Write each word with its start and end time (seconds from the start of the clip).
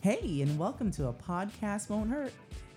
Hey, 0.00 0.42
and 0.42 0.56
welcome 0.56 0.92
to 0.92 1.08
A 1.08 1.12
Podcast 1.12 1.90
Won't 1.90 2.08
Hurt. 2.08 2.32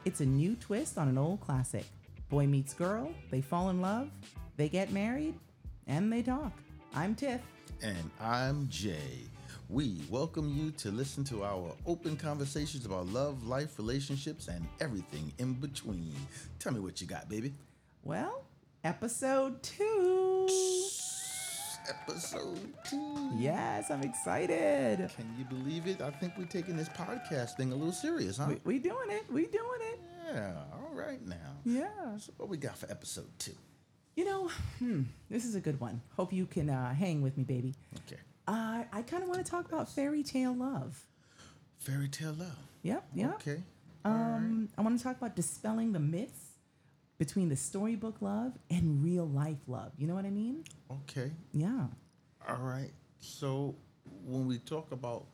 It's 0.06 0.22
a 0.22 0.26
new 0.26 0.56
twist 0.56 0.98
on 0.98 1.08
an 1.08 1.20
old 1.20 1.40
classic. 1.40 1.86
Boy 2.30 2.48
meets 2.48 2.74
girl, 2.74 3.12
they 3.30 3.42
fall 3.42 3.70
in 3.70 3.80
love, 3.80 4.10
they 4.58 4.68
get 4.68 4.92
married, 4.92 5.36
and 5.86 6.12
they 6.12 6.24
talk. 6.24 6.52
I'm 6.96 7.14
Tiff. 7.14 7.40
And 7.84 8.10
I'm 8.20 8.68
Jay. 8.70 9.20
We 9.70 10.02
welcome 10.10 10.52
you 10.58 10.72
to 10.72 10.90
listen 10.90 11.24
to 11.26 11.44
our 11.44 11.72
open 11.86 12.18
conversations 12.18 12.88
about 12.88 13.06
love, 13.10 13.46
life, 13.46 13.78
relationships, 13.78 14.48
and 14.48 14.68
everything 14.80 15.32
in 15.38 15.54
between. 15.54 16.16
Tell 16.58 16.74
me 16.74 16.80
what 16.80 17.02
you 17.02 17.08
got, 17.08 17.30
baby. 17.30 17.54
Well, 18.04 18.46
episode 18.84 19.62
two. 19.62 20.11
Episode 21.90 22.60
two. 22.84 23.32
Yes, 23.38 23.90
I'm 23.90 24.02
excited. 24.04 25.10
Can 25.16 25.36
you 25.38 25.46
believe 25.46 25.88
it? 25.88 26.02
I 26.02 26.12
think 26.12 26.34
we're 26.38 26.46
taking 26.46 26.78
this 26.78 26.90
podcast 26.90 27.56
thing 27.58 27.72
a 27.72 27.76
little 27.76 27.94
serious, 27.94 28.38
huh? 28.38 28.48
We, 28.50 28.60
we 28.64 28.80
doing 28.80 29.10
it. 29.10 29.26
We 29.32 29.48
doing 29.48 29.82
it. 29.94 30.00
yeah, 30.34 30.54
all 30.74 30.92
right 30.94 31.26
now. 31.26 31.36
Yeah. 31.66 32.18
So 32.18 32.34
what 32.38 32.50
we 32.50 32.58
got 32.58 32.78
for 32.78 32.90
episode 32.92 33.28
two? 33.40 33.54
You 34.16 34.26
know, 34.26 34.50
hmm, 34.80 35.04
this 35.30 35.46
is 35.46 35.56
a 35.56 35.60
good 35.60 35.80
one. 35.80 36.02
Hope 36.16 36.32
you 36.34 36.46
can 36.46 36.70
uh, 36.70 36.94
hang 36.94 37.22
with 37.22 37.38
me, 37.38 37.44
baby. 37.44 37.74
Okay. 38.08 38.22
Uh, 38.48 38.84
I 38.92 39.02
kind 39.02 39.24
of 39.24 39.30
want 39.30 39.44
to 39.44 39.50
talk 39.50 39.66
about 39.66 39.90
fairy 39.90 40.22
tale 40.24 40.54
love. 40.54 41.04
Fairy 41.80 42.10
tale 42.10 42.36
love. 42.38 42.58
Yep, 42.84 43.06
yep. 43.16 43.34
Okay. 43.36 43.62
Um, 44.04 44.70
I 44.78 44.82
want 44.82 44.98
to 44.98 45.04
talk 45.04 45.18
about 45.18 45.36
dispelling 45.36 45.94
the 45.94 46.00
myths 46.00 46.51
between 47.22 47.50
the 47.50 47.56
storybook 47.56 48.16
love 48.20 48.52
and 48.72 49.04
real 49.04 49.28
life 49.28 49.60
love. 49.68 49.92
You 49.96 50.08
know 50.08 50.16
what 50.16 50.26
I 50.26 50.32
mean? 50.32 50.64
Okay. 50.92 51.32
Yeah. 51.54 51.86
All 52.50 52.56
right. 52.64 52.90
So 53.20 53.76
when 54.26 54.48
we 54.48 54.58
talk 54.58 54.92
about 54.92 55.26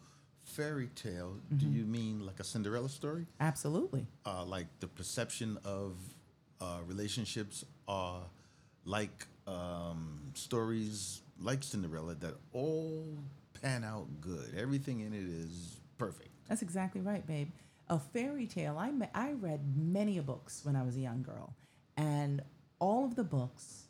fairy 0.44 0.90
tale, 0.96 1.38
do 1.56 1.66
you 1.66 1.86
mean 1.86 2.26
like 2.26 2.42
a 2.42 2.44
Cinderella 2.44 2.90
story? 2.90 3.26
Absolutely. 3.40 4.06
uh, 4.26 4.44
like 4.44 4.68
the 4.82 4.88
perception 4.88 5.58
of 5.64 5.94
uh, 6.60 6.80
relationships 6.86 7.64
are 7.88 8.24
like 8.84 9.26
um, 9.48 10.20
stories 10.34 11.22
like 11.40 11.64
Cinderella 11.64 12.16
that 12.16 12.36
all 12.52 13.08
pan 13.62 13.86
out 13.86 14.08
good. 14.20 14.56
Everything 14.58 15.00
in 15.00 15.14
it 15.14 15.24
is 15.46 15.78
perfect. 15.98 16.32
That's 16.50 16.62
exactly 16.62 17.00
right, 17.00 17.26
babe. 17.26 17.50
A 17.90 17.98
fairy 17.98 18.46
tale. 18.46 18.78
I 18.78 18.92
I 19.16 19.32
read 19.32 19.62
many 19.78 20.18
a 20.18 20.22
books 20.22 20.60
when 20.66 20.76
I 20.76 20.84
was 20.84 20.98
a 20.98 21.00
young 21.00 21.24
girl, 21.24 21.54
and 21.98 22.42
all 22.80 23.04
of 23.04 23.16
the 23.16 23.24
books 23.24 23.88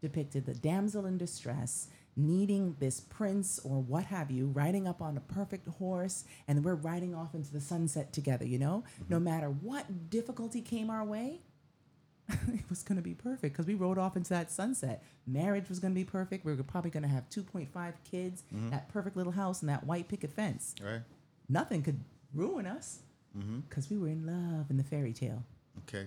depicted 0.00 0.46
the 0.46 0.54
damsel 0.54 1.06
in 1.06 1.18
distress 1.18 1.88
needing 2.16 2.74
this 2.80 3.00
prince 3.00 3.60
or 3.62 3.80
what 3.80 4.04
have 4.06 4.30
you 4.30 4.46
riding 4.46 4.88
up 4.88 5.00
on 5.00 5.16
a 5.16 5.20
perfect 5.20 5.68
horse 5.78 6.24
and 6.48 6.64
we're 6.64 6.74
riding 6.74 7.14
off 7.14 7.34
into 7.34 7.52
the 7.52 7.60
sunset 7.60 8.12
together 8.12 8.44
you 8.44 8.58
know 8.58 8.82
no 9.08 9.16
mm-hmm. 9.16 9.24
matter 9.24 9.48
what 9.48 10.10
difficulty 10.10 10.60
came 10.60 10.90
our 10.90 11.04
way 11.04 11.40
it 12.48 12.68
was 12.68 12.82
going 12.82 12.96
to 12.96 13.02
be 13.02 13.14
perfect 13.14 13.54
because 13.54 13.66
we 13.66 13.74
rode 13.74 13.98
off 13.98 14.16
into 14.16 14.30
that 14.30 14.50
sunset. 14.50 15.02
Marriage 15.26 15.68
was 15.68 15.78
going 15.78 15.92
to 15.92 15.98
be 15.98 16.04
perfect. 16.04 16.44
We 16.44 16.54
were 16.54 16.62
probably 16.62 16.90
going 16.90 17.02
to 17.02 17.08
have 17.08 17.28
2.5 17.28 17.92
kids, 18.08 18.44
mm-hmm. 18.54 18.70
that 18.70 18.88
perfect 18.88 19.16
little 19.16 19.32
house, 19.32 19.62
and 19.62 19.68
that 19.68 19.84
white 19.84 20.08
picket 20.08 20.32
fence. 20.32 20.74
Right? 20.82 21.00
Nothing 21.48 21.82
could 21.82 22.00
ruin 22.34 22.66
us 22.66 23.00
mm-hmm. 23.36 23.60
because 23.60 23.90
we 23.90 23.98
were 23.98 24.08
in 24.08 24.26
love 24.26 24.70
in 24.70 24.76
the 24.76 24.84
fairy 24.84 25.12
tale. 25.12 25.42
Okay. 25.88 26.06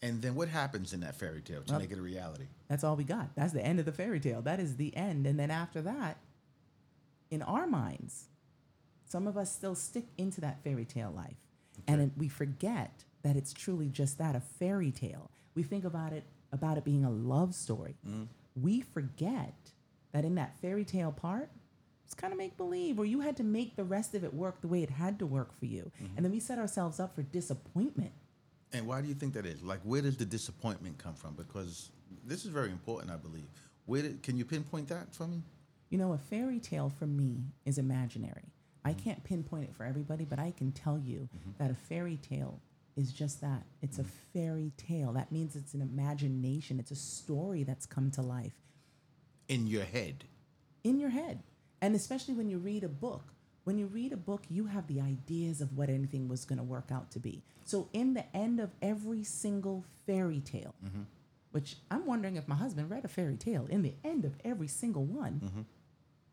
And 0.00 0.22
then 0.22 0.34
what 0.34 0.48
happens 0.48 0.92
in 0.92 1.00
that 1.00 1.16
fairy 1.16 1.40
tale 1.42 1.62
to 1.62 1.72
Well- 1.72 1.80
make 1.80 1.90
it 1.90 1.98
a 1.98 2.02
reality? 2.02 2.46
That's 2.68 2.84
all 2.84 2.96
we 2.96 3.04
got. 3.04 3.34
That's 3.34 3.52
the 3.52 3.64
end 3.64 3.78
of 3.78 3.84
the 3.84 3.92
fairy 3.92 4.20
tale. 4.20 4.42
That 4.42 4.60
is 4.60 4.76
the 4.76 4.94
end. 4.96 5.26
And 5.26 5.38
then 5.38 5.50
after 5.50 5.82
that, 5.82 6.18
in 7.30 7.42
our 7.42 7.66
minds, 7.66 8.28
some 9.04 9.26
of 9.26 9.36
us 9.36 9.52
still 9.52 9.74
stick 9.74 10.06
into 10.16 10.40
that 10.40 10.62
fairy 10.62 10.84
tale 10.84 11.10
life. 11.10 11.36
And 11.86 12.12
we 12.16 12.28
forget 12.28 13.04
that 13.22 13.36
it's 13.36 13.52
truly 13.52 13.88
just 13.88 14.18
that 14.18 14.34
a 14.34 14.40
fairy 14.40 14.90
tale. 14.90 15.30
We 15.54 15.62
think 15.62 15.84
about 15.84 16.12
it 16.12 16.24
about 16.50 16.78
it 16.78 16.84
being 16.84 17.04
a 17.04 17.10
love 17.10 17.54
story. 17.54 17.96
Mm-hmm. 18.06 18.24
We 18.56 18.80
forget 18.80 19.72
that 20.12 20.24
in 20.24 20.34
that 20.36 20.56
fairy 20.60 20.84
tale 20.84 21.12
part, 21.12 21.50
it's 22.04 22.14
kind 22.14 22.32
of 22.32 22.38
make 22.38 22.56
believe, 22.56 22.98
or 22.98 23.04
you 23.04 23.20
had 23.20 23.36
to 23.36 23.44
make 23.44 23.76
the 23.76 23.84
rest 23.84 24.14
of 24.14 24.24
it 24.24 24.32
work 24.32 24.62
the 24.62 24.68
way 24.68 24.82
it 24.82 24.88
had 24.90 25.18
to 25.18 25.26
work 25.26 25.52
for 25.58 25.66
you. 25.66 25.92
Mm-hmm. 26.02 26.16
And 26.16 26.24
then 26.24 26.32
we 26.32 26.40
set 26.40 26.58
ourselves 26.58 26.98
up 26.98 27.14
for 27.14 27.22
disappointment. 27.22 28.12
And 28.72 28.86
why 28.86 29.00
do 29.00 29.08
you 29.08 29.14
think 29.14 29.34
that 29.34 29.46
is? 29.46 29.62
Like, 29.62 29.80
where 29.82 30.02
does 30.02 30.16
the 30.16 30.24
disappointment 30.26 30.98
come 30.98 31.14
from? 31.14 31.34
Because 31.34 31.90
this 32.24 32.44
is 32.44 32.50
very 32.50 32.70
important, 32.70 33.10
I 33.10 33.16
believe. 33.16 33.46
Where 33.86 34.02
did, 34.02 34.22
can 34.22 34.36
you 34.36 34.44
pinpoint 34.44 34.88
that 34.88 35.14
for 35.14 35.26
me? 35.26 35.42
You 35.90 35.96
know, 35.98 36.12
a 36.12 36.18
fairy 36.18 36.60
tale 36.60 36.90
for 36.90 37.06
me 37.06 37.44
is 37.64 37.78
imaginary. 37.78 38.52
I 38.84 38.90
mm-hmm. 38.90 39.00
can't 39.00 39.24
pinpoint 39.24 39.64
it 39.64 39.74
for 39.74 39.84
everybody, 39.84 40.24
but 40.24 40.38
I 40.38 40.50
can 40.50 40.72
tell 40.72 40.98
you 40.98 41.28
mm-hmm. 41.34 41.50
that 41.58 41.70
a 41.70 41.74
fairy 41.74 42.18
tale 42.18 42.60
is 42.96 43.12
just 43.12 43.40
that. 43.40 43.62
It's 43.80 43.98
a 43.98 44.02
mm-hmm. 44.02 44.10
fairy 44.34 44.72
tale. 44.76 45.12
That 45.12 45.32
means 45.32 45.56
it's 45.56 45.72
an 45.72 45.80
imagination, 45.80 46.78
it's 46.78 46.90
a 46.90 46.96
story 46.96 47.62
that's 47.62 47.86
come 47.86 48.10
to 48.12 48.22
life 48.22 48.52
In 49.48 49.66
your 49.66 49.84
head. 49.84 50.24
in 50.84 50.98
your 50.98 51.10
head. 51.10 51.42
And 51.80 51.94
especially 51.94 52.34
when 52.34 52.48
you 52.48 52.58
read 52.58 52.84
a 52.84 52.88
book. 52.88 53.32
When 53.68 53.76
you 53.76 53.86
read 53.86 54.14
a 54.14 54.16
book, 54.16 54.44
you 54.48 54.64
have 54.64 54.86
the 54.86 55.02
ideas 55.02 55.60
of 55.60 55.76
what 55.76 55.90
anything 55.90 56.26
was 56.26 56.46
going 56.46 56.56
to 56.56 56.64
work 56.64 56.88
out 56.90 57.10
to 57.10 57.18
be. 57.18 57.42
So, 57.66 57.90
in 57.92 58.14
the 58.14 58.24
end 58.34 58.60
of 58.60 58.70
every 58.80 59.22
single 59.24 59.84
fairy 60.06 60.40
tale, 60.40 60.74
mm-hmm. 60.82 61.02
which 61.50 61.76
I'm 61.90 62.06
wondering 62.06 62.36
if 62.36 62.48
my 62.48 62.54
husband 62.54 62.88
read 62.88 63.04
a 63.04 63.08
fairy 63.08 63.36
tale, 63.36 63.66
in 63.68 63.82
the 63.82 63.92
end 64.02 64.24
of 64.24 64.36
every 64.42 64.68
single 64.68 65.04
one, 65.04 65.42
mm-hmm. 65.44 65.60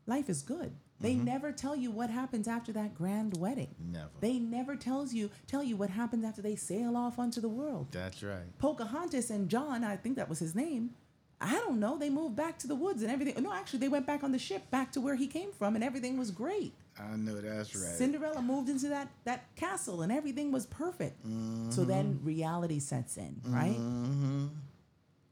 life 0.05 0.29
is 0.29 0.43
good. 0.43 0.77
They 1.01 1.15
mm-hmm. 1.15 1.25
never 1.25 1.51
tell 1.51 1.75
you 1.75 1.91
what 1.91 2.09
happens 2.09 2.47
after 2.47 2.71
that 2.71 2.95
grand 2.95 3.35
wedding. 3.35 3.75
Never. 3.85 4.11
They 4.21 4.39
never 4.39 4.77
tells 4.77 5.13
you 5.13 5.29
tell 5.45 5.61
you 5.61 5.75
what 5.75 5.89
happens 5.89 6.23
after 6.23 6.41
they 6.41 6.55
sail 6.55 6.95
off 6.95 7.19
onto 7.19 7.41
the 7.41 7.49
world. 7.49 7.87
That's 7.91 8.23
right. 8.23 8.57
Pocahontas 8.59 9.29
and 9.29 9.49
John, 9.49 9.83
I 9.83 9.97
think 9.97 10.15
that 10.15 10.29
was 10.29 10.39
his 10.39 10.55
name. 10.55 10.91
I 11.41 11.55
don't 11.55 11.81
know. 11.81 11.97
They 11.97 12.09
moved 12.09 12.37
back 12.37 12.57
to 12.59 12.67
the 12.67 12.75
woods 12.75 13.01
and 13.01 13.11
everything. 13.11 13.43
No, 13.43 13.51
actually, 13.51 13.79
they 13.79 13.89
went 13.89 14.07
back 14.07 14.23
on 14.23 14.31
the 14.31 14.39
ship 14.39 14.71
back 14.71 14.93
to 14.93 15.01
where 15.01 15.15
he 15.15 15.27
came 15.27 15.51
from, 15.51 15.75
and 15.75 15.83
everything 15.83 16.17
was 16.17 16.31
great. 16.31 16.73
I 16.97 17.15
know 17.17 17.35
that's 17.41 17.75
right. 17.75 17.83
Cinderella 17.95 18.41
moved 18.41 18.69
into 18.69 18.87
that 18.89 19.09
that 19.25 19.53
castle, 19.55 20.01
and 20.01 20.11
everything 20.11 20.51
was 20.51 20.65
perfect. 20.65 21.21
So 21.23 21.29
Mm-hmm. 21.29 21.85
then 21.87 22.19
reality 22.23 22.79
sets 22.79 23.17
in, 23.17 23.41
right? 23.45 23.77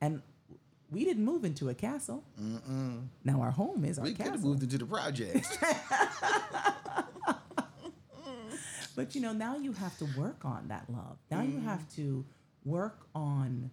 And 0.02 0.22
we 0.92 1.06
didn't 1.06 1.24
move 1.26 1.46
into 1.46 1.70
a 1.70 1.74
castle. 1.74 2.24
Now 3.24 3.42
our 3.42 3.52
home 3.52 3.86
is 3.86 3.98
our 3.98 4.06
castle. 4.06 4.12
we 4.12 4.14
could 4.24 4.32
have 4.34 4.44
moved 4.44 4.64
into 4.64 4.78
the 4.78 4.86
projects. 4.86 5.58
But 8.96 9.16
you 9.16 9.22
know, 9.22 9.34
now 9.34 9.58
you 9.58 9.74
have 9.74 9.98
to 9.98 10.06
work 10.18 10.46
on 10.46 10.68
that 10.68 10.86
love. 10.88 11.18
Now 11.32 11.42
you 11.42 11.60
have 11.62 11.90
to 11.96 12.26
work 12.64 13.08
on 13.16 13.72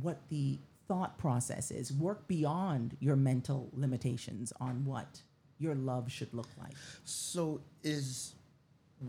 what 0.00 0.28
the 0.30 0.58
thought 0.88 1.18
process 1.18 1.70
is. 1.70 1.92
Work 1.92 2.26
beyond 2.26 2.96
your 3.00 3.16
mental 3.16 3.68
limitations 3.74 4.50
on 4.60 4.86
what 4.86 5.20
your 5.58 5.74
love 5.74 6.10
should 6.10 6.32
look 6.34 6.48
like. 6.60 6.74
So 7.04 7.60
is 7.82 8.34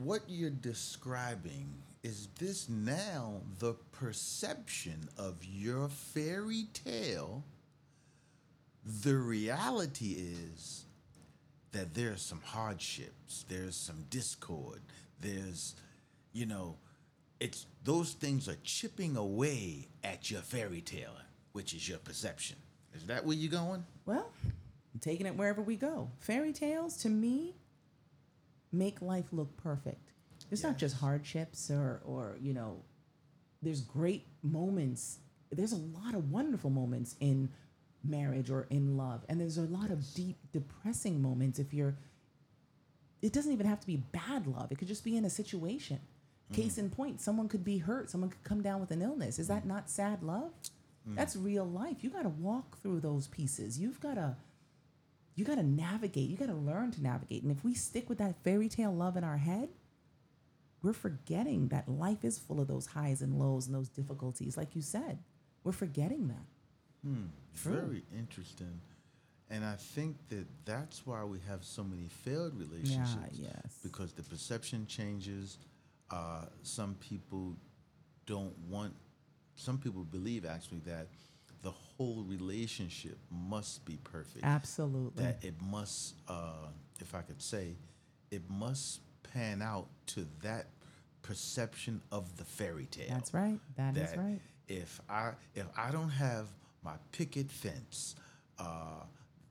what 0.03 0.21
you're 0.27 0.49
describing 0.49 1.69
is 2.03 2.27
this 2.37 2.69
now 2.69 3.41
the 3.57 3.73
perception 3.91 5.09
of 5.17 5.43
your 5.43 5.89
fairy 5.89 6.67
tale? 6.71 7.43
The 9.01 9.15
reality 9.15 10.11
is 10.11 10.85
that 11.71 11.95
there's 11.95 12.21
some 12.21 12.41
hardships, 12.45 13.43
there's 13.49 13.75
some 13.75 14.05
discord, 14.11 14.81
there's 15.19 15.73
you 16.31 16.45
know, 16.45 16.75
it's 17.39 17.65
those 17.83 18.11
things 18.13 18.47
are 18.47 18.57
chipping 18.63 19.17
away 19.17 19.87
at 20.03 20.29
your 20.29 20.41
fairy 20.41 20.81
tale, 20.81 21.15
which 21.53 21.73
is 21.73 21.89
your 21.89 21.97
perception. 21.97 22.57
Is 22.93 23.07
that 23.07 23.25
where 23.25 23.35
you're 23.35 23.51
going? 23.51 23.83
Well, 24.05 24.29
taking 25.01 25.25
it 25.25 25.35
wherever 25.35 25.61
we 25.61 25.75
go. 25.75 26.09
Fairy 26.19 26.53
tales 26.53 26.97
to 26.97 27.09
me 27.09 27.55
make 28.71 29.01
life 29.01 29.25
look 29.31 29.55
perfect. 29.57 30.11
It's 30.51 30.63
not 30.63 30.77
just 30.77 30.97
hardships 30.97 31.71
or 31.71 32.01
or 32.05 32.37
you 32.41 32.53
know, 32.53 32.81
there's 33.61 33.81
great 33.81 34.27
moments. 34.43 35.19
There's 35.51 35.71
a 35.71 35.77
lot 35.77 36.13
of 36.13 36.31
wonderful 36.31 36.69
moments 36.69 37.15
in 37.19 37.49
marriage 38.03 38.49
or 38.49 38.67
in 38.69 38.97
love, 38.97 39.25
and 39.29 39.39
there's 39.39 39.57
a 39.57 39.63
lot 39.63 39.89
of 39.89 40.13
deep 40.13 40.37
depressing 40.51 41.21
moments 41.21 41.59
if 41.59 41.73
you're 41.73 41.97
it 43.21 43.33
doesn't 43.33 43.51
even 43.51 43.65
have 43.65 43.79
to 43.79 43.87
be 43.87 43.97
bad 43.97 44.45
love. 44.45 44.71
It 44.71 44.77
could 44.77 44.87
just 44.87 45.03
be 45.03 45.17
in 45.17 45.25
a 45.25 45.29
situation. 45.29 45.99
Mm. 46.51 46.55
Case 46.55 46.77
in 46.77 46.89
point, 46.89 47.21
someone 47.21 47.47
could 47.47 47.63
be 47.63 47.79
hurt, 47.79 48.09
someone 48.09 48.29
could 48.29 48.43
come 48.43 48.61
down 48.61 48.79
with 48.79 48.91
an 48.91 49.01
illness. 49.01 49.39
Is 49.39 49.47
mm. 49.47 49.49
that 49.49 49.65
not 49.65 49.89
sad 49.89 50.21
love? 50.21 50.51
Mm. 51.09 51.15
That's 51.15 51.35
real 51.35 51.65
life. 51.65 52.03
You 52.03 52.11
got 52.11 52.23
to 52.23 52.29
walk 52.29 52.77
through 52.81 52.99
those 52.99 53.27
pieces. 53.27 53.79
You've 53.79 53.99
got 53.99 54.15
to 54.15 54.35
you 55.35 55.43
got 55.45 55.55
to 55.55 55.63
navigate. 55.63 56.29
You 56.29 56.37
got 56.37 56.47
to 56.47 56.53
learn 56.55 56.91
to 56.91 57.03
navigate. 57.03 57.43
And 57.43 57.51
if 57.51 57.63
we 57.63 57.73
stick 57.73 58.07
with 58.09 58.17
that 58.19 58.41
fairy 58.43 58.69
tale 58.69 58.93
love 58.93 59.17
in 59.17 59.23
our 59.23 59.37
head, 59.37 59.69
we're 60.81 60.93
forgetting 60.93 61.69
that 61.69 61.89
life 61.89 62.23
is 62.23 62.37
full 62.37 62.59
of 62.59 62.67
those 62.67 62.85
highs 62.87 63.21
and 63.21 63.37
lows 63.37 63.67
and 63.67 63.75
those 63.75 63.89
difficulties 63.89 64.55
like 64.55 64.75
you 64.75 64.81
said. 64.81 65.19
We're 65.63 65.71
forgetting 65.71 66.27
that. 66.27 66.45
True. 67.55 67.73
Very 67.73 68.03
interesting. 68.17 68.79
And 69.49 69.63
I 69.63 69.75
think 69.75 70.17
that 70.29 70.45
that's 70.65 71.05
why 71.05 71.23
we 71.23 71.39
have 71.47 71.63
so 71.63 71.83
many 71.83 72.07
failed 72.07 72.57
relationships. 72.57 73.37
Yeah, 73.37 73.49
yes. 73.53 73.79
Because 73.83 74.13
the 74.13 74.23
perception 74.23 74.87
changes. 74.87 75.57
Uh, 76.09 76.45
some 76.63 76.95
people 76.95 77.55
don't 78.25 78.57
want, 78.69 78.93
some 79.55 79.77
people 79.77 80.03
believe 80.03 80.45
actually 80.45 80.79
that 80.85 81.07
the 81.65 81.71
whole 81.71 82.23
relationship 82.27 83.17
must 83.31 83.83
be 83.85 83.97
perfect. 84.03 84.45
Absolutely. 84.45 85.23
That 85.23 85.43
it 85.43 85.55
must, 85.59 86.13
uh, 86.27 86.67
if 87.01 87.15
I 87.15 87.21
could 87.21 87.41
say, 87.41 87.75
it 88.29 88.43
must 88.47 88.99
pan 89.33 89.63
out 89.63 89.87
to 90.07 90.27
that 90.43 90.67
perception 91.23 92.01
of 92.11 92.37
the 92.37 92.45
fairy 92.45 92.85
tale. 92.85 93.07
That's 93.09 93.33
right. 93.33 93.59
That 93.77 93.97
is 93.97 94.15
right. 94.15 94.39
If 94.67 95.01
I 95.09 95.31
if 95.55 95.65
I 95.75 95.89
don't 95.89 96.09
have 96.09 96.45
my 96.83 96.93
picket 97.11 97.49
fence, 97.49 98.15
uh, 98.59 99.01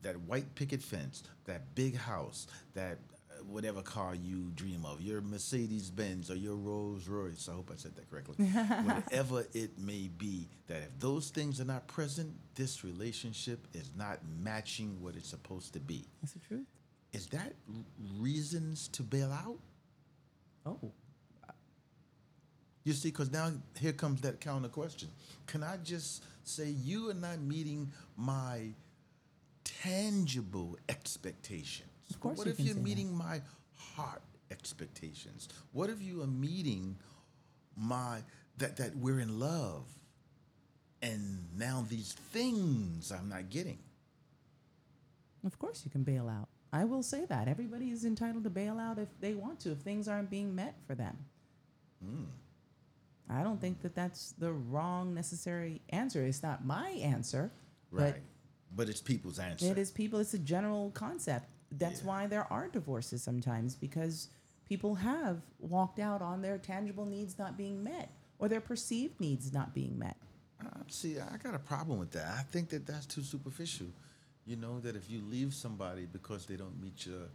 that 0.03 0.17
white 0.21 0.55
picket 0.55 0.83
fence, 0.83 1.25
that 1.47 1.75
big 1.75 1.97
house, 1.97 2.47
that 2.75 2.99
whatever 3.49 3.83
car 3.83 4.15
you 4.15 4.51
dream 4.55 4.85
of, 4.85 5.01
your 5.01 5.21
Mercedes 5.21 5.91
Benz 5.91 6.31
or 6.31 6.37
your 6.37 6.57
Rolls 6.57 7.09
Royce, 7.09 7.49
I 7.49 7.53
hope 7.55 7.71
I 7.73 7.77
said 7.77 7.95
that 7.97 8.11
correctly, 8.11 8.45
whatever 8.47 9.47
it 9.53 9.79
may 9.79 10.09
be, 10.19 10.49
that 10.67 10.79
if 10.83 10.99
those 10.99 11.31
things 11.31 11.61
are 11.61 11.65
not 11.65 11.87
present, 11.87 12.33
this 12.55 12.85
relationship 12.85 13.67
is 13.73 13.91
not 13.97 14.19
matching 14.43 15.01
what 15.01 15.17
it's 15.17 15.29
supposed 15.29 15.73
to 15.75 15.81
be. 15.81 16.05
That's 16.23 16.33
the 16.33 16.41
truth. 16.41 16.67
Is 17.13 17.27
that 17.29 17.55
reasons 18.19 18.89
to 18.89 19.03
bail 19.03 19.31
out? 19.33 19.59
Oh, 20.67 20.91
You 22.85 22.93
see, 22.93 23.09
because 23.09 23.31
now 23.31 23.53
here 23.79 23.93
comes 23.93 24.21
that 24.23 24.41
counter 24.41 24.69
question. 24.69 25.09
Can 25.47 25.63
I 25.63 25.77
just 25.79 26.25
say 26.43 26.69
you 26.71 27.11
are 27.11 27.15
not 27.15 27.41
meeting 27.41 27.93
my 28.17 28.71
tangible 29.65 30.77
expectations? 30.89 31.89
Of 32.11 32.21
course 32.21 32.39
What 32.39 32.47
you 32.47 32.53
if 32.53 32.57
can 32.59 32.67
you're 32.67 32.75
say 32.75 32.81
that. 32.81 32.85
meeting 32.85 33.15
my 33.17 33.41
heart 33.77 34.23
expectations? 34.51 35.49
What 35.73 35.91
if 35.91 36.01
you 36.03 36.23
are 36.23 36.27
meeting 36.27 36.97
my 37.77 38.23
that 38.59 38.77
that 38.77 38.97
we're 38.97 39.19
in 39.21 39.39
love 39.41 39.85
and 41.03 41.47
now 41.57 41.85
these 41.89 42.13
things 42.33 43.11
I'm 43.13 43.29
not 43.29 43.51
getting? 43.51 43.79
of 45.47 45.59
course 45.59 45.83
you 45.85 45.91
can 45.91 46.03
bail 46.05 46.29
out. 46.29 46.49
I 46.73 46.85
will 46.85 47.03
say 47.03 47.27
that. 47.27 47.49
Everybody 47.49 47.91
is 47.91 48.05
entitled 48.05 48.45
to 48.45 48.51
bail 48.51 48.79
out 48.79 48.99
if 48.99 49.09
they 49.21 49.35
want 49.35 49.61
to, 49.61 49.73
if 49.73 49.79
things 49.79 50.09
aren't 50.09 50.31
being 50.31 50.55
met 50.55 50.75
for 50.87 50.95
them. 50.95 51.17
Hmm. 52.03 52.25
I 53.29 53.43
don't 53.43 53.61
think 53.61 53.81
that 53.83 53.95
that's 53.95 54.33
the 54.39 54.53
wrong 54.53 55.15
necessary 55.15 55.81
answer. 55.91 56.25
It's 56.25 56.43
not 56.43 56.65
my 56.65 56.89
answer, 56.91 57.51
Right. 57.91 58.17
But, 58.75 58.89
it's 58.89 59.01
people's 59.01 59.39
answer. 59.39 59.67
it 59.71 59.79
is 59.79 59.93
people. 59.93 60.19
It's 60.19 60.35
a 60.35 60.39
general 60.39 60.91
concept. 60.95 61.47
That's 61.79 62.01
Yeah. 62.01 62.07
why 62.07 62.27
there 62.27 62.51
are 62.53 62.69
divorces 62.69 63.23
sometimes 63.23 63.75
because 63.75 64.29
people 64.65 64.95
have 64.97 65.43
walked 65.59 65.99
out 65.99 66.23
on 66.23 66.43
their 66.43 66.59
tangible 66.59 67.07
needs 67.07 67.39
not 67.39 67.57
being 67.57 67.83
met 67.83 68.11
or 68.39 68.49
their 68.49 68.61
perceived 68.61 69.21
needs 69.21 69.53
not 69.53 69.75
being 69.75 69.99
met. 69.99 70.17
Uh, 70.61 70.69
see, 70.89 71.19
I 71.19 71.37
got 71.37 71.55
a 71.55 71.59
problem 71.59 71.99
with 71.99 72.13
that. 72.13 72.27
I 72.27 72.43
think 72.43 72.71
that 72.71 72.87
that's 72.87 73.07
too 73.07 73.23
superficial. 73.23 73.89
You 74.47 74.57
know 74.57 74.81
that 74.81 74.97
if 74.97 75.11
you 75.11 75.21
leave 75.23 75.55
somebody 75.55 76.07
because 76.07 76.47
they 76.47 76.57
don't 76.57 76.81
meet 76.81 77.07
your 77.07 77.29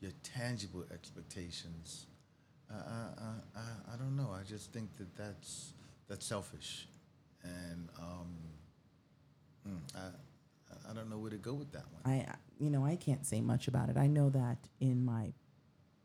your 0.00 0.12
tangible 0.22 0.84
expectations, 0.92 2.06
uh, 2.70 2.74
I, 2.76 3.58
I, 3.58 3.94
I, 3.94 3.96
don't 3.96 4.16
know. 4.16 4.30
I 4.38 4.42
just 4.42 4.72
think 4.72 4.94
that 4.96 5.14
that's 5.16 5.72
that's 6.08 6.26
selfish, 6.26 6.86
and 7.42 7.88
um, 7.98 8.34
mm, 9.68 9.78
I 9.96 10.90
I 10.90 10.94
don't 10.94 11.08
know 11.08 11.18
where 11.18 11.30
to 11.30 11.36
go 11.36 11.54
with 11.54 11.72
that 11.72 11.84
one. 11.92 12.02
I, 12.14 12.34
you 12.58 12.70
know, 12.70 12.84
I 12.84 12.96
can't 12.96 13.26
say 13.26 13.40
much 13.40 13.68
about 13.68 13.88
it. 13.88 13.96
I 13.96 14.06
know 14.06 14.30
that 14.30 14.58
in 14.80 15.04
my 15.04 15.32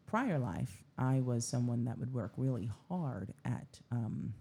prior 0.07 0.39
life, 0.39 0.83
I 0.97 1.21
was 1.21 1.45
someone 1.47 1.85
that 1.85 1.97
would 1.97 2.13
work 2.13 2.33
really 2.37 2.69
hard 2.87 3.33
at 3.45 3.79
um, 3.91 4.33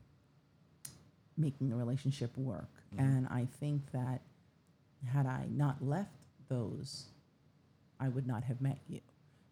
making 1.37 1.73
a 1.73 1.77
relationship 1.77 2.37
work. 2.37 2.71
And 2.97 3.29
I 3.29 3.47
think 3.61 3.93
that 3.93 4.23
had 5.07 5.27
I 5.27 5.47
not 5.51 5.83
left 5.83 6.11
those, 6.49 7.07
I 8.01 8.09
would 8.09 8.27
not 8.27 8.45
have 8.45 8.61
met 8.61 8.79
you. 8.89 9.01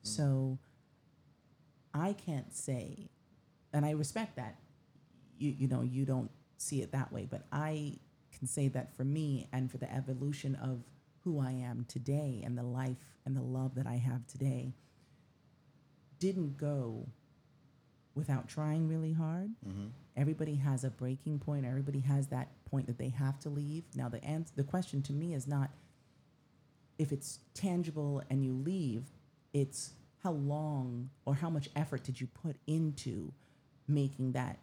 So 0.03 0.59
I 1.95 2.13
can't 2.13 2.55
say, 2.55 3.11
and 3.73 3.85
I 3.85 3.91
respect 3.91 4.37
that. 4.37 4.57
You, 5.39 5.51
you 5.51 5.69
know, 5.69 5.83
you 5.83 6.05
don't 6.07 6.31
see 6.57 6.81
it 6.81 6.93
that 6.93 7.13
way, 7.13 7.27
but 7.31 7.43
I 7.53 7.99
can 8.37 8.47
say 8.47 8.69
that 8.69 8.97
for 8.97 9.05
me 9.05 9.49
and 9.53 9.71
for 9.71 9.77
the 9.79 9.93
evolution 9.93 10.55
of 10.57 10.83
who 11.27 11.41
I 11.41 11.51
am 11.51 11.85
today 11.89 12.41
and 12.45 12.57
the 12.57 12.63
life 12.63 13.19
and 13.25 13.37
the 13.37 13.43
love 13.43 13.75
that 13.75 13.87
I 13.87 13.97
have 13.97 14.25
today 14.29 14.73
didn't 16.21 16.57
go 16.57 17.09
without 18.15 18.49
trying 18.49 18.87
really 18.87 19.13
hard. 19.13 19.51
Mm-hmm. 19.69 19.87
Everybody 20.17 20.55
has 20.55 20.85
a 20.85 20.91
breaking 20.91 21.41
point. 21.41 21.67
Everybody 21.67 21.99
has 21.99 22.29
that 22.29 22.49
point 22.71 22.87
that 22.87 22.97
they 22.97 23.09
have 23.09 23.41
to 23.41 23.49
leave. 23.51 23.83
Now, 23.97 24.09
the 24.09 24.25
answer, 24.25 24.53
the 24.55 24.63
question 24.63 25.03
to 25.03 25.13
me 25.13 25.35
is 25.35 25.49
not 25.49 25.71
if 26.97 27.11
it's 27.11 27.41
tangible 27.55 28.23
and 28.31 28.45
you 28.45 28.53
leave. 28.53 29.03
It's 29.53 29.91
how 30.23 30.31
long 30.31 31.11
or 31.25 31.35
how 31.35 31.51
much 31.51 31.69
effort 31.75 32.05
did 32.05 32.21
you 32.21 32.29
put 32.29 32.55
into 32.69 33.33
making 33.89 34.33
that 34.33 34.59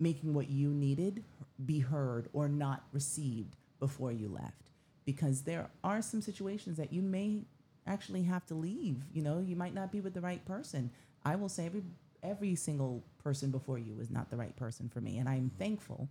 making 0.00 0.32
what 0.32 0.48
you 0.48 0.70
needed 0.70 1.24
be 1.64 1.80
heard 1.80 2.28
or 2.32 2.48
not 2.48 2.84
received 2.92 3.56
before 3.80 4.12
you 4.12 4.28
left 4.28 4.67
because 5.08 5.40
there 5.40 5.70
are 5.82 6.02
some 6.02 6.20
situations 6.20 6.76
that 6.76 6.92
you 6.92 7.00
may 7.00 7.40
actually 7.86 8.24
have 8.24 8.44
to 8.44 8.54
leave. 8.54 8.98
You 9.14 9.22
know 9.22 9.38
you 9.40 9.56
might 9.56 9.72
not 9.72 9.90
be 9.90 10.02
with 10.02 10.12
the 10.12 10.20
right 10.20 10.44
person. 10.44 10.90
I 11.24 11.34
will 11.36 11.48
say 11.48 11.64
every 11.64 11.82
every 12.22 12.54
single 12.54 13.02
person 13.24 13.50
before 13.50 13.78
you 13.78 13.94
was 13.94 14.10
not 14.10 14.28
the 14.30 14.36
right 14.36 14.54
person 14.56 14.88
for 14.88 15.00
me 15.00 15.18
and 15.18 15.28
i'm 15.28 15.52
thankful 15.56 16.08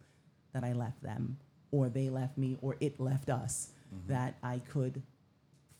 that 0.54 0.64
i 0.64 0.72
left 0.72 1.04
them 1.04 1.38
or 1.72 1.90
they 1.90 2.10
left 2.10 2.38
me 2.38 2.58
or 2.62 2.78
it 2.80 2.98
left 2.98 3.30
us 3.30 3.72
that 4.08 4.36
i 4.42 4.58
could 4.72 5.04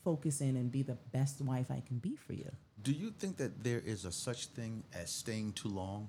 focus 0.04 0.42
in 0.42 0.54
and 0.56 0.70
be 0.70 0.82
the 0.82 0.98
best 1.12 1.40
wife 1.40 1.70
i 1.70 1.82
can 1.88 1.98
be 1.98 2.14
for 2.14 2.34
you. 2.34 2.50
Do 2.82 2.92
you 2.92 3.10
think 3.10 3.38
that 3.38 3.64
there 3.64 3.82
is 3.84 4.04
a 4.04 4.12
such 4.12 4.46
thing 4.46 4.84
as 4.94 5.10
staying 5.10 5.54
too 5.54 5.68
long? 5.68 6.08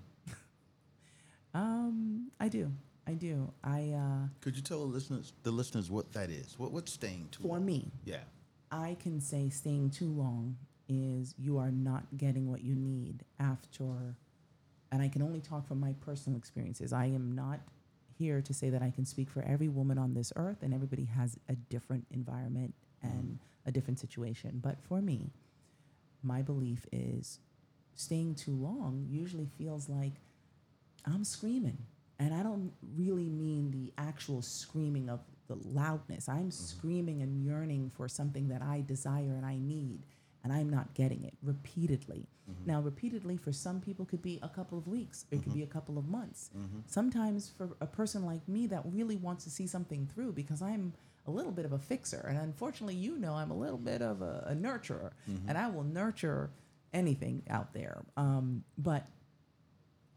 um 1.54 2.30
i 2.40 2.48
do 2.48 2.72
i 3.08 3.14
do 3.14 3.52
i 3.64 3.92
uh 3.92 4.28
Could 4.42 4.56
you 4.56 4.62
tell 4.62 4.80
the 4.80 4.86
listeners 4.86 5.34
the 5.44 5.52
listeners 5.52 5.90
what 5.90 6.12
that 6.14 6.30
is? 6.30 6.56
What 6.58 6.72
what's 6.72 6.92
staying 6.94 7.30
too 7.32 7.44
for 7.44 7.54
long? 7.54 7.66
me 7.66 7.92
Yeah. 8.06 8.24
I 8.72 8.98
can 9.02 9.20
say 9.20 9.50
staying 9.50 9.90
too 9.92 10.08
long 10.08 10.58
is 10.88 11.34
you 11.38 11.58
are 11.58 11.72
not 11.72 12.04
getting 12.18 12.50
what 12.52 12.64
you 12.64 12.76
need 12.76 13.24
after, 13.40 14.16
and 14.92 15.02
I 15.02 15.08
can 15.08 15.22
only 15.24 15.40
talk 15.40 15.68
from 15.68 15.80
my 15.80 15.94
personal 16.02 16.38
experiences. 16.38 16.94
I 16.94 17.06
am 17.06 17.34
not 17.34 17.60
here 18.18 18.42
to 18.42 18.54
say 18.54 18.70
that 18.70 18.82
I 18.82 18.92
can 18.92 19.06
speak 19.06 19.30
for 19.30 19.42
every 19.44 19.70
woman 19.70 19.98
on 19.98 20.14
this 20.14 20.32
earth, 20.36 20.62
and 20.62 20.74
everybody 20.74 21.06
has 21.06 21.38
a 21.48 21.56
different 21.56 22.06
environment 22.12 22.76
and 23.02 23.40
a 23.66 23.72
different 23.72 24.00
situation. 24.00 24.60
But 24.62 24.80
for 24.82 25.02
me, 25.02 25.32
my 26.22 26.42
belief 26.42 26.86
is 26.92 27.40
staying 27.96 28.36
too 28.36 28.52
long 28.52 29.08
usually 29.10 29.48
feels 29.58 29.90
like 29.90 30.14
I'm 31.06 31.24
screaming. 31.24 31.78
And 32.20 32.34
I 32.34 32.44
don't 32.44 32.74
really 32.98 33.30
mean 33.30 33.72
the 33.72 33.94
actual 33.98 34.42
screaming 34.42 35.10
of 35.10 35.22
the 35.48 35.56
loudness. 35.64 36.28
I'm 36.28 36.38
mm-hmm. 36.38 36.50
screaming 36.50 37.22
and 37.22 37.44
yearning 37.44 37.92
for 37.96 38.08
something 38.08 38.50
that 38.50 38.62
I 38.62 38.84
desire 38.86 39.34
and 39.36 39.46
I 39.46 39.58
need, 39.58 40.06
and 40.44 40.52
I'm 40.52 40.70
not 40.70 40.94
getting 40.94 41.24
it 41.24 41.34
repeatedly. 41.42 42.28
Mm-hmm. 42.50 42.70
Now, 42.70 42.82
repeatedly 42.82 43.38
for 43.38 43.54
some 43.54 43.80
people 43.80 44.06
could 44.06 44.22
be 44.22 44.38
a 44.44 44.50
couple 44.50 44.78
of 44.78 44.88
weeks, 44.88 45.26
it 45.32 45.38
could 45.38 45.50
mm-hmm. 45.50 45.60
be 45.60 45.64
a 45.64 45.68
couple 45.68 45.98
of 45.98 46.08
months. 46.08 46.50
Sometimes 46.88 47.52
for 47.58 47.70
a 47.80 47.88
person 47.88 48.26
like 48.26 48.48
me 48.48 48.68
that 48.68 48.84
really 48.86 49.16
wants 49.16 49.44
to 49.46 49.50
see 49.50 49.66
something 49.66 50.08
through, 50.14 50.34
because 50.34 50.62
I'm 50.62 50.94
a 51.26 51.32
little 51.32 51.52
bit 51.52 51.66
of 51.66 51.74
a 51.74 51.80
fixer, 51.80 52.26
and 52.28 52.38
unfortunately, 52.38 52.96
you 52.96 53.18
know, 53.18 53.34
I'm 53.34 53.52
a 53.52 53.58
little 53.58 53.78
bit 53.78 54.02
of 54.02 54.22
a, 54.22 54.48
a 54.50 54.54
nurturer, 54.56 55.12
and 55.48 55.58
I 55.58 55.68
will 55.70 55.84
nurture 55.84 56.50
anything 56.92 57.44
out 57.50 57.74
there. 57.74 58.04
Um, 58.18 58.64
but 58.78 59.06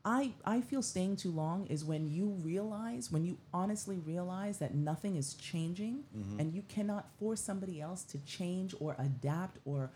I, 0.04 0.32
I 0.44 0.60
feel 0.60 0.82
staying 0.82 1.16
too 1.16 1.30
long 1.30 1.66
is 1.66 1.84
when 1.84 2.10
you 2.10 2.26
realize, 2.42 3.12
when 3.12 3.24
you 3.24 3.38
honestly 3.54 3.98
realize 3.98 4.58
that 4.58 4.74
nothing 4.74 5.16
is 5.16 5.34
changing 5.34 6.02
mm-hmm. 6.16 6.40
and 6.40 6.52
you 6.52 6.62
cannot 6.68 7.08
force 7.20 7.40
somebody 7.40 7.80
else 7.80 8.02
to 8.04 8.18
change 8.18 8.74
or 8.80 8.96
adapt 8.98 9.58
or 9.64 9.90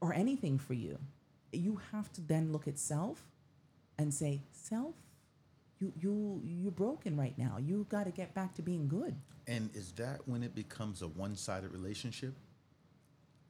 or 0.00 0.12
anything 0.14 0.58
for 0.58 0.74
you. 0.74 0.98
You 1.52 1.80
have 1.92 2.12
to 2.14 2.20
then 2.22 2.50
look 2.50 2.66
at 2.66 2.78
self 2.78 3.22
and 3.98 4.12
say, 4.12 4.42
self, 4.52 4.94
you 5.78 5.92
you 6.00 6.40
you're 6.42 6.72
broken 6.72 7.16
right 7.16 7.36
now. 7.36 7.58
You 7.60 7.86
got 7.90 8.04
to 8.04 8.10
get 8.10 8.34
back 8.34 8.54
to 8.54 8.62
being 8.62 8.88
good. 8.88 9.14
And 9.46 9.70
is 9.74 9.92
that 9.92 10.20
when 10.26 10.42
it 10.42 10.54
becomes 10.54 11.02
a 11.02 11.08
one 11.08 11.36
sided 11.36 11.72
relationship? 11.72 12.34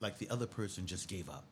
Like 0.00 0.18
the 0.18 0.28
other 0.30 0.46
person 0.46 0.84
just 0.84 1.06
gave 1.06 1.28
up, 1.28 1.44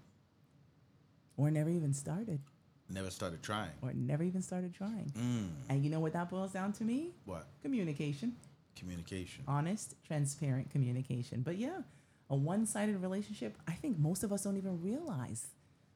Or 1.37 1.53
never 1.53 1.71
even 1.71 1.95
started. 1.95 2.41
Never 2.90 3.11
started 3.11 3.42
trying. 3.42 3.70
Or 3.82 3.92
never 3.92 4.23
even 4.23 4.42
started 4.42 4.75
trying. 4.75 5.12
Mm. 5.16 5.49
And 5.68 5.85
you 5.85 5.90
know 5.90 6.00
what 6.00 6.12
that 6.12 6.28
boils 6.30 6.52
down 6.52 6.73
to 6.75 6.85
me? 6.85 7.11
What? 7.25 7.47
Communication. 7.62 8.35
Communication. 8.76 9.44
honest, 9.47 9.94
transparent 10.06 10.70
communication. 10.70 11.42
But 11.42 11.59
yeah, 11.59 11.82
a 12.30 12.35
one 12.37 12.64
sided 12.66 12.97
relationship, 13.02 13.56
I 13.68 13.73
think 13.73 13.99
most 13.99 14.23
of 14.25 14.32
us 14.32 14.44
don't 14.44 14.56
even 14.56 14.80
realize 14.80 15.49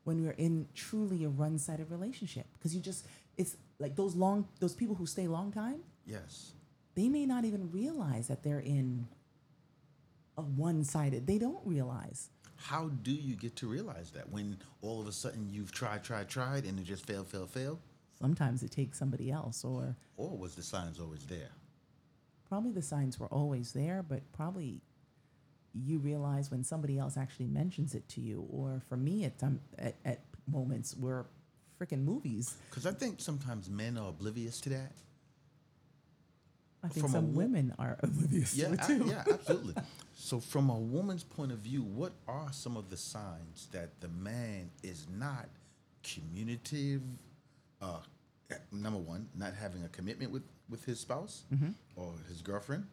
when 0.04 0.22
we're 0.22 0.32
in 0.32 0.66
truly 0.74 1.24
a 1.24 1.30
one 1.30 1.58
sided 1.58 1.90
relationship 1.90 2.46
because 2.54 2.74
you 2.74 2.80
just, 2.82 3.06
it's 3.38 3.56
like 3.78 3.96
those 3.96 4.14
long, 4.14 4.46
those 4.60 4.74
people 4.74 4.94
who 4.94 5.06
stay 5.06 5.26
long 5.26 5.50
time, 5.50 5.80
Yes. 6.04 6.52
they 6.94 7.08
may 7.08 7.24
not 7.24 7.44
even 7.46 7.70
realize 7.70 8.28
that 8.28 8.42
they're 8.42 8.60
in 8.60 9.06
a 10.36 10.42
one 10.42 10.84
sided, 10.84 11.26
they 11.26 11.38
don't 11.38 11.60
realize. 11.64 12.28
How 12.64 12.88
do 13.02 13.12
you 13.12 13.36
get 13.36 13.56
to 13.56 13.66
realize 13.66 14.10
that 14.12 14.30
when 14.30 14.56
all 14.80 14.98
of 14.98 15.06
a 15.06 15.12
sudden 15.12 15.48
you've 15.52 15.70
tried, 15.70 16.02
tried, 16.02 16.28
tried, 16.30 16.64
and 16.64 16.78
it 16.78 16.84
just 16.84 17.04
failed, 17.04 17.28
failed, 17.28 17.50
failed? 17.50 17.78
Sometimes 18.18 18.62
it 18.62 18.70
takes 18.70 18.98
somebody 18.98 19.30
else, 19.30 19.64
or 19.64 19.96
Or 20.16 20.30
was 20.38 20.54
the 20.54 20.62
signs 20.62 20.98
always 20.98 21.24
there? 21.26 21.50
probably 22.48 22.72
the 22.72 22.82
signs 22.82 23.18
were 23.18 23.26
always 23.26 23.72
there, 23.72 24.02
but 24.02 24.20
probably 24.32 24.80
you 25.74 25.98
realize 25.98 26.50
when 26.50 26.62
somebody 26.62 26.98
else 26.98 27.16
actually 27.16 27.48
mentions 27.48 27.94
it 27.94 28.08
to 28.08 28.20
you. 28.20 28.46
Or 28.50 28.80
for 28.88 28.96
me, 28.96 29.24
at 29.24 29.40
some 29.40 29.60
at, 29.78 29.96
at 30.04 30.20
moments 30.50 30.94
were 30.96 31.26
freaking 31.80 32.04
movies. 32.04 32.56
Because 32.70 32.86
I 32.86 32.92
think 32.92 33.20
sometimes 33.20 33.68
men 33.68 33.98
are 33.98 34.08
oblivious 34.08 34.60
to 34.62 34.68
that. 34.70 34.92
I 36.84 36.88
think 36.88 37.06
From 37.06 37.10
a 37.10 37.18
some 37.18 37.32
wo- 37.34 37.38
women 37.40 37.74
are 37.78 37.96
oblivious 38.02 38.54
Yeah, 38.54 38.68
to 38.68 38.74
it 38.74 38.80
I- 38.82 38.86
too. 38.86 39.04
yeah, 39.08 39.24
absolutely. 39.32 39.74
so, 40.14 40.38
from 40.38 40.68
a 40.70 40.78
woman's 40.78 41.24
point 41.24 41.50
of 41.52 41.58
view, 41.58 41.82
what 41.82 42.12
are 42.28 42.52
some 42.52 42.76
of 42.76 42.90
the 42.90 42.96
signs 42.96 43.68
that 43.72 44.00
the 44.00 44.08
man 44.08 44.70
is 44.82 45.06
not 45.18 45.48
communicative? 46.02 47.02
Uh, 47.80 47.98
number 48.70 48.98
one, 48.98 49.28
not 49.34 49.54
having 49.54 49.82
a 49.84 49.88
commitment 49.88 50.30
with 50.30 50.42
with 50.68 50.84
his 50.84 51.00
spouse 51.00 51.44
or 51.96 52.12
his 52.28 52.40
girlfriend. 52.42 52.84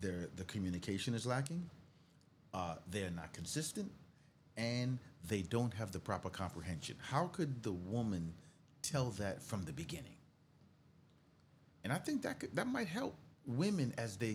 Their 0.00 0.28
the 0.36 0.44
communication 0.44 1.14
is 1.14 1.26
lacking. 1.26 1.68
Uh, 2.54 2.76
they're 2.90 3.10
not 3.10 3.32
consistent, 3.32 3.90
and 4.56 4.98
they 5.28 5.42
don't 5.42 5.74
have 5.74 5.90
the 5.92 5.98
proper 5.98 6.30
comprehension. 6.30 6.96
How 7.10 7.26
could 7.26 7.62
the 7.62 7.72
woman 7.72 8.32
tell 8.82 9.10
that 9.22 9.42
from 9.42 9.64
the 9.64 9.72
beginning? 9.72 10.15
And 11.86 11.92
I 11.92 11.98
think 11.98 12.22
that 12.22 12.40
could, 12.40 12.56
that 12.56 12.66
might 12.66 12.88
help 12.88 13.16
women 13.46 13.94
as 13.96 14.16
they 14.16 14.34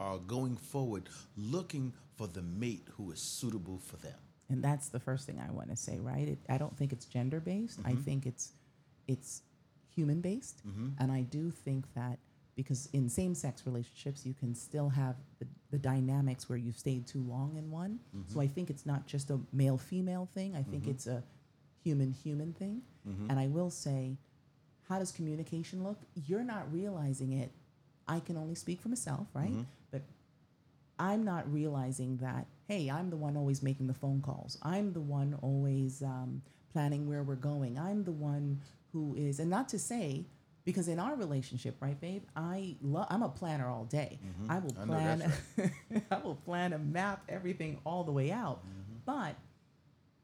are 0.00 0.18
going 0.18 0.56
forward, 0.56 1.08
looking 1.36 1.92
for 2.16 2.26
the 2.26 2.42
mate 2.42 2.88
who 2.96 3.12
is 3.12 3.20
suitable 3.20 3.78
for 3.78 3.98
them. 3.98 4.18
and 4.48 4.64
that's 4.64 4.88
the 4.88 4.98
first 4.98 5.26
thing 5.26 5.40
I 5.46 5.52
want 5.52 5.70
to 5.70 5.76
say, 5.76 6.00
right? 6.00 6.26
It, 6.26 6.38
I 6.48 6.58
don't 6.58 6.76
think 6.76 6.92
it's 6.92 7.06
gender 7.06 7.38
based. 7.38 7.78
I 7.84 7.92
mm-hmm. 7.92 8.00
think 8.02 8.26
it's 8.26 8.52
it's 9.06 9.42
human 9.94 10.20
based, 10.20 10.66
mm-hmm. 10.66 10.88
and 10.98 11.12
I 11.12 11.22
do 11.22 11.52
think 11.52 11.84
that 11.94 12.18
because 12.56 12.88
in 12.92 13.08
same 13.08 13.34
sex 13.34 13.62
relationships 13.64 14.26
you 14.26 14.34
can 14.34 14.56
still 14.56 14.88
have 14.88 15.14
the, 15.38 15.46
the 15.70 15.78
dynamics 15.78 16.48
where 16.48 16.58
you've 16.58 16.78
stayed 16.78 17.06
too 17.06 17.22
long 17.28 17.56
in 17.56 17.70
one. 17.70 18.00
So 18.12 18.18
mm-hmm. 18.18 18.40
I 18.40 18.46
think 18.48 18.70
it's 18.70 18.86
not 18.86 19.06
just 19.06 19.30
a 19.30 19.38
male 19.52 19.78
female 19.78 20.28
thing. 20.34 20.56
I 20.56 20.64
think 20.64 20.88
it's 20.88 21.06
a 21.06 21.22
human 21.84 22.10
human 22.10 22.52
thing. 22.54 22.82
And 23.30 23.38
I 23.38 23.46
will 23.46 23.70
say, 23.70 24.18
how 24.88 24.98
does 24.98 25.12
communication 25.12 25.84
look? 25.84 25.98
You're 26.26 26.44
not 26.44 26.72
realizing 26.72 27.32
it. 27.32 27.50
I 28.06 28.20
can 28.20 28.36
only 28.36 28.54
speak 28.54 28.80
for 28.80 28.88
myself, 28.88 29.26
right? 29.34 29.50
Mm-hmm. 29.50 29.62
But 29.90 30.02
I'm 30.98 31.24
not 31.24 31.52
realizing 31.52 32.16
that, 32.18 32.46
hey, 32.66 32.90
I'm 32.90 33.10
the 33.10 33.16
one 33.16 33.36
always 33.36 33.62
making 33.62 33.86
the 33.86 33.94
phone 33.94 34.22
calls. 34.22 34.58
I'm 34.62 34.92
the 34.92 35.00
one 35.00 35.38
always 35.42 36.02
um, 36.02 36.42
planning 36.72 37.06
where 37.06 37.22
we're 37.22 37.34
going. 37.34 37.78
I'm 37.78 38.04
the 38.04 38.12
one 38.12 38.60
who 38.92 39.14
is, 39.14 39.40
and 39.40 39.50
not 39.50 39.68
to 39.70 39.78
say, 39.78 40.24
because 40.64 40.88
in 40.88 40.98
our 40.98 41.14
relationship, 41.16 41.76
right, 41.80 41.98
babe, 42.00 42.24
I 42.36 42.76
love, 42.82 43.06
I'm 43.10 43.22
a 43.22 43.28
planner 43.28 43.68
all 43.68 43.84
day. 43.84 44.18
Mm-hmm. 44.24 44.50
I 44.50 44.58
will 44.58 44.76
I 44.80 44.84
know 44.84 45.16
that's 45.16 45.40
plan, 45.54 46.02
I 46.10 46.18
will 46.18 46.34
plan 46.34 46.72
and 46.72 46.92
map 46.92 47.22
everything 47.28 47.78
all 47.84 48.04
the 48.04 48.12
way 48.12 48.30
out. 48.30 48.60
Mm-hmm. 48.60 48.98
But 49.04 49.34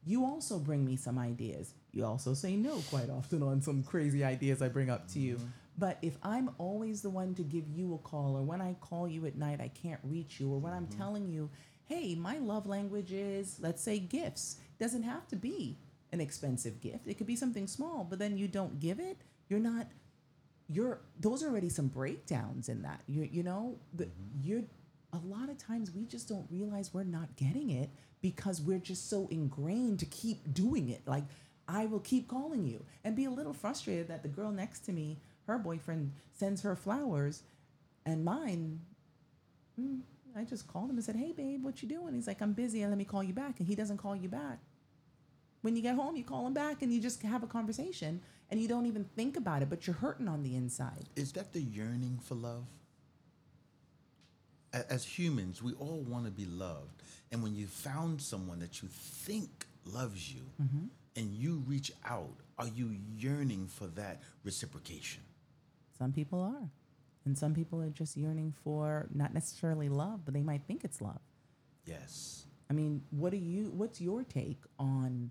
you 0.06 0.24
also 0.24 0.58
bring 0.58 0.84
me 0.84 0.96
some 0.96 1.18
ideas. 1.18 1.74
You 1.92 2.04
also 2.04 2.34
say 2.34 2.56
no 2.56 2.82
quite 2.90 3.10
often 3.10 3.42
on 3.42 3.62
some 3.62 3.82
crazy 3.82 4.24
ideas 4.24 4.62
I 4.62 4.68
bring 4.68 4.90
up 4.90 5.08
to 5.12 5.18
you. 5.18 5.36
Mm-hmm. 5.36 5.46
But 5.76 5.98
if 6.02 6.16
I'm 6.22 6.50
always 6.58 7.02
the 7.02 7.10
one 7.10 7.34
to 7.34 7.42
give 7.42 7.68
you 7.68 7.94
a 7.94 7.98
call, 7.98 8.36
or 8.36 8.42
when 8.42 8.60
I 8.60 8.74
call 8.74 9.08
you 9.08 9.26
at 9.26 9.36
night, 9.36 9.60
I 9.60 9.68
can't 9.68 10.00
reach 10.04 10.38
you, 10.38 10.52
or 10.52 10.60
when 10.60 10.72
I'm 10.72 10.86
mm-hmm. 10.86 10.98
telling 10.98 11.28
you, 11.28 11.50
hey, 11.86 12.14
my 12.14 12.38
love 12.38 12.66
language 12.66 13.12
is, 13.12 13.56
let's 13.60 13.82
say, 13.82 13.98
gifts, 13.98 14.58
doesn't 14.78 15.02
have 15.02 15.26
to 15.28 15.36
be 15.36 15.78
an 16.12 16.20
expensive 16.20 16.80
gift. 16.80 17.08
It 17.08 17.14
could 17.14 17.26
be 17.26 17.34
something 17.34 17.66
small, 17.66 18.06
but 18.08 18.20
then 18.20 18.38
you 18.38 18.46
don't 18.46 18.78
give 18.78 19.00
it, 19.00 19.18
you're 19.48 19.60
not 19.60 19.88
you're 20.70 21.00
those 21.20 21.42
are 21.42 21.48
already 21.48 21.68
some 21.68 21.88
breakdowns 21.88 22.70
in 22.70 22.80
that 22.80 23.00
you 23.06 23.28
you 23.30 23.42
know 23.42 23.76
the, 23.92 24.04
mm-hmm. 24.04 24.40
you're 24.42 24.62
a 25.14 25.20
lot 25.26 25.48
of 25.48 25.58
times 25.58 25.92
we 25.94 26.04
just 26.04 26.28
don't 26.28 26.46
realize 26.50 26.92
we're 26.92 27.04
not 27.04 27.36
getting 27.36 27.70
it 27.70 27.90
because 28.20 28.60
we're 28.60 28.78
just 28.78 29.08
so 29.08 29.28
ingrained 29.30 29.98
to 29.98 30.06
keep 30.06 30.52
doing 30.52 30.88
it 30.88 31.02
like 31.06 31.24
i 31.68 31.86
will 31.86 32.00
keep 32.00 32.28
calling 32.28 32.64
you 32.64 32.84
and 33.04 33.14
be 33.16 33.24
a 33.24 33.30
little 33.30 33.52
frustrated 33.52 34.08
that 34.08 34.22
the 34.22 34.28
girl 34.28 34.50
next 34.50 34.80
to 34.80 34.92
me 34.92 35.18
her 35.46 35.58
boyfriend 35.58 36.12
sends 36.32 36.62
her 36.62 36.74
flowers 36.74 37.42
and 38.04 38.24
mine 38.24 38.80
mm, 39.80 40.00
i 40.36 40.42
just 40.44 40.66
called 40.66 40.90
him 40.90 40.96
and 40.96 41.04
said 41.04 41.16
hey 41.16 41.32
babe 41.32 41.64
what 41.64 41.82
you 41.82 41.88
doing 41.88 42.14
he's 42.14 42.26
like 42.26 42.42
i'm 42.42 42.52
busy 42.52 42.82
and 42.82 42.90
let 42.90 42.98
me 42.98 43.04
call 43.04 43.22
you 43.22 43.32
back 43.32 43.58
and 43.58 43.68
he 43.68 43.74
doesn't 43.74 43.98
call 43.98 44.16
you 44.16 44.28
back 44.28 44.58
when 45.64 45.76
you 45.76 45.80
get 45.80 45.94
home, 45.94 46.14
you 46.14 46.24
call 46.24 46.46
him 46.46 46.52
back 46.52 46.82
and 46.82 46.92
you 46.92 47.00
just 47.00 47.22
have 47.22 47.42
a 47.42 47.46
conversation 47.46 48.20
and 48.50 48.60
you 48.60 48.68
don't 48.68 48.84
even 48.84 49.04
think 49.16 49.34
about 49.34 49.62
it, 49.62 49.70
but 49.70 49.86
you're 49.86 49.96
hurting 49.96 50.28
on 50.28 50.42
the 50.42 50.54
inside. 50.54 51.08
Is 51.16 51.32
that 51.32 51.54
the 51.54 51.62
yearning 51.62 52.18
for 52.22 52.34
love? 52.34 52.66
As 54.90 55.04
humans, 55.04 55.62
we 55.62 55.72
all 55.74 56.04
want 56.08 56.24
to 56.24 56.30
be 56.30 56.46
loved. 56.46 57.02
And 57.30 57.42
when 57.42 57.54
you 57.54 57.66
found 57.66 58.20
someone 58.20 58.58
that 58.58 58.82
you 58.82 58.88
think 58.88 59.66
loves 59.84 60.32
you 60.32 60.42
mm-hmm. 60.60 60.86
and 61.16 61.32
you 61.32 61.62
reach 61.66 61.92
out, 62.04 62.36
are 62.58 62.68
you 62.68 62.96
yearning 63.16 63.68
for 63.68 63.86
that 63.88 64.22
reciprocation? 64.42 65.22
Some 65.96 66.12
people 66.12 66.40
are. 66.40 66.70
And 67.24 67.38
some 67.38 67.54
people 67.54 67.80
are 67.80 67.90
just 67.90 68.16
yearning 68.16 68.52
for 68.64 69.06
not 69.14 69.32
necessarily 69.32 69.88
love, 69.88 70.24
but 70.24 70.34
they 70.34 70.42
might 70.42 70.62
think 70.66 70.84
it's 70.84 71.00
love. 71.00 71.20
Yes. 71.86 72.46
I 72.68 72.72
mean, 72.72 73.02
what 73.10 73.30
do 73.30 73.38
you 73.38 73.70
what's 73.74 74.00
your 74.00 74.24
take 74.24 74.58
on 74.78 75.30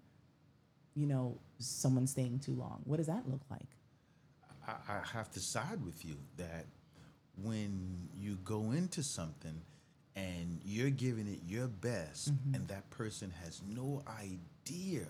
you 0.96 1.08
know, 1.08 1.38
someone 1.60 2.08
staying 2.08 2.40
too 2.40 2.54
long? 2.54 2.82
What 2.86 2.98
does 2.98 3.08
that 3.08 3.28
look 3.30 3.42
like? 3.50 3.68
I, 4.68 4.74
I 4.94 5.02
have 5.14 5.32
to 5.32 5.40
side 5.40 5.84
with 5.84 6.06
you 6.06 6.16
that 6.38 6.66
when 7.42 8.10
you 8.18 8.38
go 8.44 8.72
into 8.72 9.04
something 9.04 9.62
and 10.16 10.60
you're 10.64 10.90
giving 10.90 11.28
it 11.28 11.40
your 11.48 11.68
best 11.68 12.34
mm-hmm. 12.34 12.56
and 12.56 12.68
that 12.68 12.90
person 12.90 13.34
has 13.44 13.62
no 13.68 14.04
idea 14.08 15.08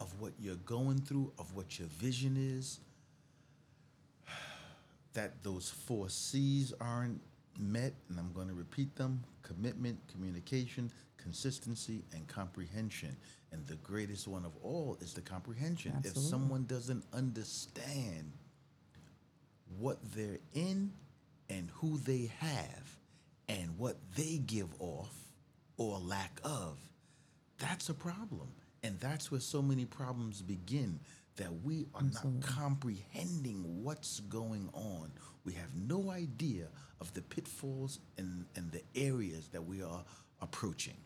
of 0.00 0.20
what 0.20 0.32
you're 0.38 0.54
going 0.56 0.98
through, 0.98 1.32
of 1.38 1.54
what 1.54 1.78
your 1.78 1.88
vision 1.88 2.36
is, 2.36 2.80
that 5.12 5.42
those 5.42 5.70
four 5.70 6.08
C's 6.08 6.72
aren't 6.80 7.20
met, 7.58 7.94
and 8.08 8.18
I'm 8.18 8.32
going 8.32 8.48
to 8.48 8.54
repeat 8.54 8.94
them 8.96 9.22
commitment, 9.42 9.98
communication, 10.08 10.90
consistency, 11.16 12.02
and 12.12 12.26
comprehension. 12.26 13.16
And 13.52 13.64
the 13.66 13.76
greatest 13.76 14.26
one 14.26 14.44
of 14.44 14.52
all 14.62 14.98
is 15.00 15.14
the 15.14 15.20
comprehension. 15.20 15.92
If 16.04 16.16
someone 16.16 16.64
doesn't 16.64 17.04
understand 17.12 18.32
what 19.78 19.98
they're 20.14 20.40
in 20.54 20.92
and 21.48 21.70
who 21.74 21.98
they 21.98 22.30
have 22.38 22.96
and 23.48 23.78
what 23.78 23.96
they 24.16 24.38
give 24.38 24.68
off 24.78 25.14
or 25.76 25.98
lack 25.98 26.40
of, 26.44 26.78
that's 27.58 27.88
a 27.88 27.94
problem. 27.94 28.48
And 28.82 28.98
that's 29.00 29.30
where 29.30 29.40
so 29.40 29.62
many 29.62 29.84
problems 29.84 30.42
begin 30.42 31.00
that 31.36 31.52
we 31.64 31.86
are 31.94 32.02
not 32.02 32.40
comprehending 32.40 33.82
what's 33.82 34.20
going 34.20 34.68
on. 34.72 35.10
We 35.44 35.52
have 35.54 35.74
no 35.74 36.10
idea 36.10 36.66
of 37.00 37.12
the 37.14 37.22
pitfalls 37.22 38.00
and, 38.16 38.46
and 38.56 38.70
the 38.72 38.82
areas 38.94 39.48
that 39.48 39.64
we 39.64 39.82
are 39.82 40.04
approaching. 40.40 40.96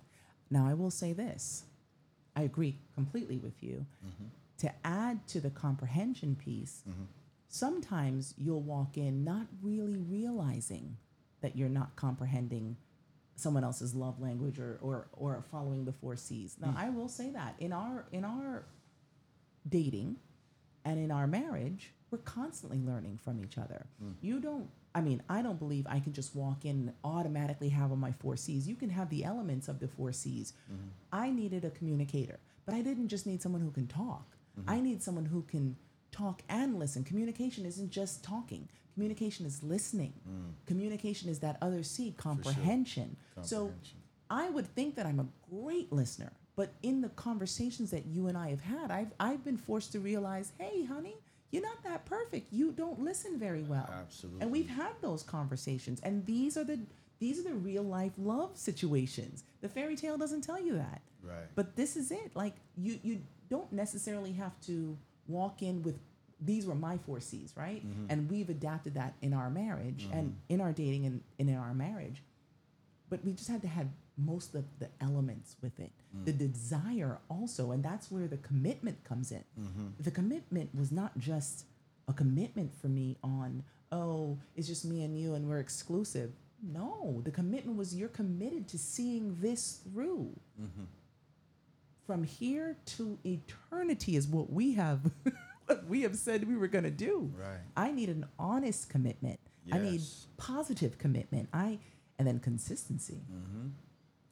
Now, 0.51 0.67
I 0.67 0.75
will 0.75 0.91
say 0.91 1.13
this 1.13 1.65
I 2.37 2.43
agree 2.43 2.77
completely 2.95 3.39
with 3.39 3.63
you. 3.63 3.87
Mm-hmm. 4.05 4.27
To 4.59 4.73
add 4.85 5.27
to 5.29 5.41
the 5.41 5.51
comprehension 5.51 6.37
piece, 6.37 6.83
mm-hmm. 6.89 7.05
Sometimes 7.51 8.33
you'll 8.39 8.63
walk 8.63 8.97
in 8.97 9.25
not 9.25 9.47
really 9.61 10.01
realizing 10.01 10.97
that 11.43 11.57
you're 11.57 11.69
not 11.69 11.97
comprehending 11.97 12.77
someone 13.35 13.65
else's 13.65 13.95
love 13.95 14.21
language 14.21 14.59
or, 14.59 14.79
or, 14.81 15.09
or 15.13 15.45
following 15.51 15.85
the 15.85 15.93
four 15.93 16.15
C's. 16.15 16.57
Now, 16.61 16.69
mm. 16.69 16.77
I 16.77 16.91
will 16.91 17.09
say 17.09 17.31
that 17.31 17.57
in 17.59 17.73
our, 17.73 18.07
in 18.13 18.25
our 18.25 18.67
dating 19.69 20.17
and 20.85 20.99
in 20.99 21.11
our 21.11 21.27
marriage, 21.27 21.93
we're 22.11 22.19
constantly 22.19 22.79
learning 22.79 23.19
from 23.23 23.43
each 23.43 23.59
other. 23.59 23.87
Mm. 24.03 24.15
You 24.21 24.39
don't, 24.39 24.69
I 24.95 25.01
mean, 25.01 25.21
I 25.29 25.43
don't 25.43 25.59
believe 25.59 25.87
I 25.89 25.99
can 25.99 26.13
just 26.13 26.37
walk 26.37 26.65
in 26.65 26.71
and 26.71 26.93
automatically 27.03 27.71
have 27.71 27.91
on 27.91 27.99
my 27.99 28.13
four 28.13 28.37
C's. 28.37 28.69
You 28.69 28.77
can 28.77 28.91
have 28.91 29.11
the 29.11 29.25
elements 29.25 29.67
of 29.67 29.81
the 29.81 29.89
four 29.89 30.13
C's. 30.13 30.53
Mm-hmm. 30.73 30.89
I 31.13 31.31
needed 31.31 31.65
a 31.65 31.71
communicator, 31.71 32.39
but 32.65 32.75
I 32.75 32.83
didn't 32.83 33.09
just 33.09 33.27
need 33.27 33.43
someone 33.43 33.61
who 33.61 33.71
can 33.71 33.87
talk. 33.87 34.37
Mm-hmm. 34.59 34.71
I 34.71 34.81
need 34.81 35.03
someone 35.03 35.27
who 35.27 35.43
can 35.43 35.77
talk 36.13 36.43
and 36.49 36.79
listen. 36.79 37.05
Communication 37.05 37.65
isn't 37.67 37.91
just 37.91 38.23
talking. 38.25 38.69
Communication 38.95 39.47
is 39.47 39.63
listening. 39.63 40.13
Mm. 40.29 40.53
Communication 40.67 41.31
is 41.31 41.39
that 41.41 41.57
other 41.63 41.83
C, 41.83 42.15
comprehension. 42.17 43.17
So 43.43 43.57
Comprehension. 43.57 43.99
I 44.31 44.51
would 44.51 44.67
think 44.75 44.97
that 44.97 45.07
I'm 45.07 45.21
a 45.21 45.27
great 45.51 45.93
listener, 45.93 46.33
but 46.57 46.73
in 46.83 47.01
the 47.01 47.09
conversations 47.11 47.91
that 47.91 48.07
you 48.07 48.27
and 48.29 48.37
I 48.37 48.51
have 48.51 48.61
had, 48.61 48.91
I've 48.91 49.13
I've 49.19 49.45
been 49.45 49.57
forced 49.57 49.93
to 49.93 50.01
realize, 50.01 50.53
hey, 50.59 50.85
honey, 50.85 51.17
you're 51.51 51.63
not 51.63 51.83
that 51.85 52.05
perfect. 52.05 52.53
You 52.53 52.73
don't 52.73 53.01
listen 53.01 53.39
very 53.39 53.63
well. 53.63 53.89
Absolutely. 53.93 54.43
And 54.43 54.51
we've 54.53 54.69
had 54.69 54.93
those 55.01 55.23
conversations, 55.23 56.01
and 56.03 56.25
these 56.27 56.57
are 56.57 56.65
the 56.65 56.79
these 57.19 57.39
are 57.39 57.43
the 57.43 57.55
real 57.55 57.83
life 57.83 58.13
love 58.19 58.57
situations. 58.57 59.45
The 59.61 59.69
fairy 59.69 59.97
tale 59.97 60.17
doesn't 60.17 60.43
tell 60.43 60.61
you 60.61 60.75
that. 60.75 61.03
Right. 61.23 61.49
But 61.55 61.77
this 61.77 61.97
is 61.97 62.11
it. 62.11 62.31
Like 62.35 62.55
you 62.77 62.99
you 63.03 63.23
don't 63.49 63.73
necessarily 63.73 64.33
have 64.33 64.59
to 64.63 64.97
walk 65.31 65.63
in 65.63 65.83
with 65.83 65.99
these 66.41 66.67
were 66.67 66.75
my 66.75 66.97
four 66.99 67.21
C's, 67.21 67.53
right? 67.57 67.87
Mm-hmm. 67.87 68.07
And 68.09 68.31
we've 68.31 68.49
adapted 68.49 68.95
that 68.95 69.15
in 69.21 69.35
our 69.35 69.51
marriage 69.51 70.09
and 70.13 70.29
mm-hmm. 70.29 70.55
in 70.55 70.61
our 70.61 70.73
dating 70.73 71.07
and, 71.07 71.23
and 71.39 71.51
in 71.51 71.57
our 71.57 71.75
marriage. 71.75 72.23
But 73.11 73.25
we 73.25 73.33
just 73.33 73.49
had 73.49 73.61
to 73.63 73.69
have 73.69 73.89
most 74.17 74.55
of 74.55 74.65
the 74.79 74.89
elements 75.01 75.57
with 75.63 75.79
it. 75.81 75.91
Mm. 76.17 76.25
The 76.27 76.33
desire 76.33 77.19
also, 77.29 77.73
and 77.73 77.83
that's 77.83 78.11
where 78.11 78.27
the 78.27 78.37
commitment 78.39 79.03
comes 79.05 79.33
in. 79.33 79.45
Mm-hmm. 79.59 79.87
The 80.01 80.11
commitment 80.11 80.71
was 80.75 80.93
not 80.93 81.19
just 81.19 81.65
a 82.09 82.13
commitment 82.13 82.73
for 82.81 82.89
me 82.89 83.17
on, 83.23 83.65
oh, 83.93 84.39
it's 84.57 84.69
just 84.69 84.85
me 84.85 85.03
and 85.03 85.19
you 85.19 85.35
and 85.35 85.49
we're 85.49 85.59
exclusive. 85.59 86.33
No, 86.63 87.21
the 87.25 87.31
commitment 87.31 87.79
was 87.79 87.95
you're 87.95 88.09
committed 88.09 88.69
to 88.69 88.79
seeing 88.79 89.37
this 89.41 89.81
through 89.85 90.39
from 92.11 92.25
here 92.25 92.77
to 92.85 93.17
eternity 93.25 94.17
is 94.17 94.27
what 94.27 94.53
we 94.53 94.75
have 94.75 94.99
what 95.67 95.87
we 95.87 96.03
have 96.03 96.17
said 96.17 96.43
we 96.49 96.57
were 96.57 96.67
going 96.67 96.83
to 96.83 96.91
do 96.91 97.33
Right. 97.39 97.61
i 97.77 97.93
need 97.93 98.09
an 98.09 98.27
honest 98.37 98.91
commitment 98.91 99.39
Yes. 99.65 99.77
i 99.77 99.79
need 99.81 100.01
positive 100.37 100.99
commitment 100.99 101.49
i 101.53 101.79
and 102.19 102.27
then 102.27 102.41
consistency 102.41 103.21
mm-hmm. 103.33 103.69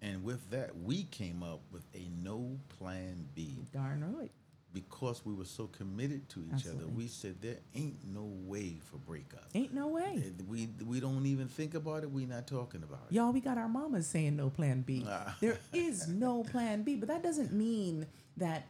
And 0.01 0.23
with 0.23 0.49
that, 0.51 0.77
we 0.81 1.03
came 1.11 1.43
up 1.43 1.61
with 1.73 1.83
a 1.93 2.09
no 2.23 2.57
plan 2.79 3.27
B. 3.35 3.57
darn 3.73 4.05
right 4.17 4.31
Because 4.73 5.25
we 5.25 5.35
were 5.35 5.45
so 5.45 5.67
committed 5.67 6.29
to 6.31 6.45
each 6.55 6.67
other, 6.69 6.87
we 6.87 7.09
said 7.09 7.35
there 7.43 7.57
ain't 7.75 8.05
no 8.07 8.23
way 8.47 8.79
for 8.89 8.99
breakup. 8.99 9.47
ain't 9.57 9.75
no 9.75 9.89
way 9.89 10.23
We 10.49 10.69
we 10.87 11.01
don't 11.01 11.18
even 11.49 11.65
think 11.65 11.75
about 11.75 12.03
it. 12.03 12.11
We're 12.11 12.27
not 12.29 12.47
talking 12.47 12.83
about 12.83 13.01
it. 13.11 13.15
y'all 13.15 13.33
we 13.33 13.41
got 13.41 13.59
our 13.59 13.69
mamas 13.69 14.07
saying 14.07 14.37
no 14.37 14.51
plan 14.51 14.83
b 14.83 15.05
Ah. 15.09 15.37
there 15.41 15.59
is 15.73 16.09
no 16.09 16.43
plan 16.45 16.83
b 16.83 16.97
but 16.97 17.09
that 17.09 17.23
doesn't 17.23 17.53
mean 17.53 18.07
that 18.37 18.67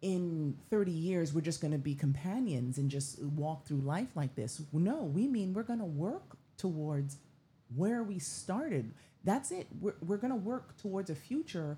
in 0.00 0.56
30 0.70 0.92
years 0.92 1.32
we're 1.34 1.40
just 1.40 1.60
going 1.60 1.72
to 1.72 1.78
be 1.78 1.94
companions 1.94 2.78
and 2.78 2.88
just 2.90 3.20
walk 3.22 3.66
through 3.66 3.78
life 3.80 4.08
like 4.14 4.34
this 4.36 4.62
no 4.72 5.02
we 5.02 5.26
mean 5.26 5.52
we're 5.52 5.62
going 5.64 5.80
to 5.80 5.84
work 5.84 6.36
towards 6.56 7.16
where 7.74 8.02
we 8.04 8.18
started 8.18 8.92
that's 9.24 9.50
it 9.50 9.66
we're, 9.80 9.94
we're 10.06 10.16
going 10.16 10.30
to 10.32 10.36
work 10.36 10.76
towards 10.80 11.10
a 11.10 11.14
future 11.16 11.76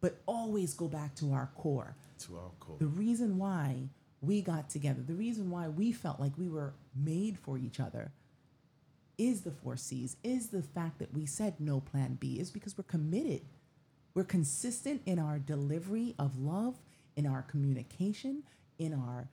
but 0.00 0.16
always 0.26 0.74
go 0.74 0.88
back 0.88 1.14
to 1.14 1.32
our 1.32 1.48
core 1.56 1.94
To 2.26 2.36
our 2.36 2.50
core. 2.58 2.76
the 2.80 2.86
reason 2.86 3.38
why 3.38 3.88
we 4.22 4.42
got 4.42 4.68
together, 4.68 5.00
the 5.06 5.14
reason 5.14 5.48
why 5.50 5.68
we 5.68 5.92
felt 5.92 6.20
like 6.20 6.32
we 6.36 6.48
were 6.48 6.74
made 6.94 7.38
for 7.38 7.56
each 7.56 7.78
other 7.80 8.10
is 9.20 9.42
the 9.42 9.50
four 9.50 9.76
C's, 9.76 10.16
is 10.24 10.48
the 10.48 10.62
fact 10.62 10.98
that 10.98 11.12
we 11.12 11.26
said 11.26 11.60
no 11.60 11.78
plan 11.78 12.16
B, 12.18 12.40
is 12.40 12.50
because 12.50 12.76
we're 12.78 12.84
committed. 12.84 13.42
We're 14.14 14.24
consistent 14.24 15.02
in 15.04 15.18
our 15.18 15.38
delivery 15.38 16.14
of 16.18 16.38
love, 16.38 16.76
in 17.16 17.26
our 17.26 17.42
communication, 17.42 18.44
in 18.78 18.94
our 18.94 19.28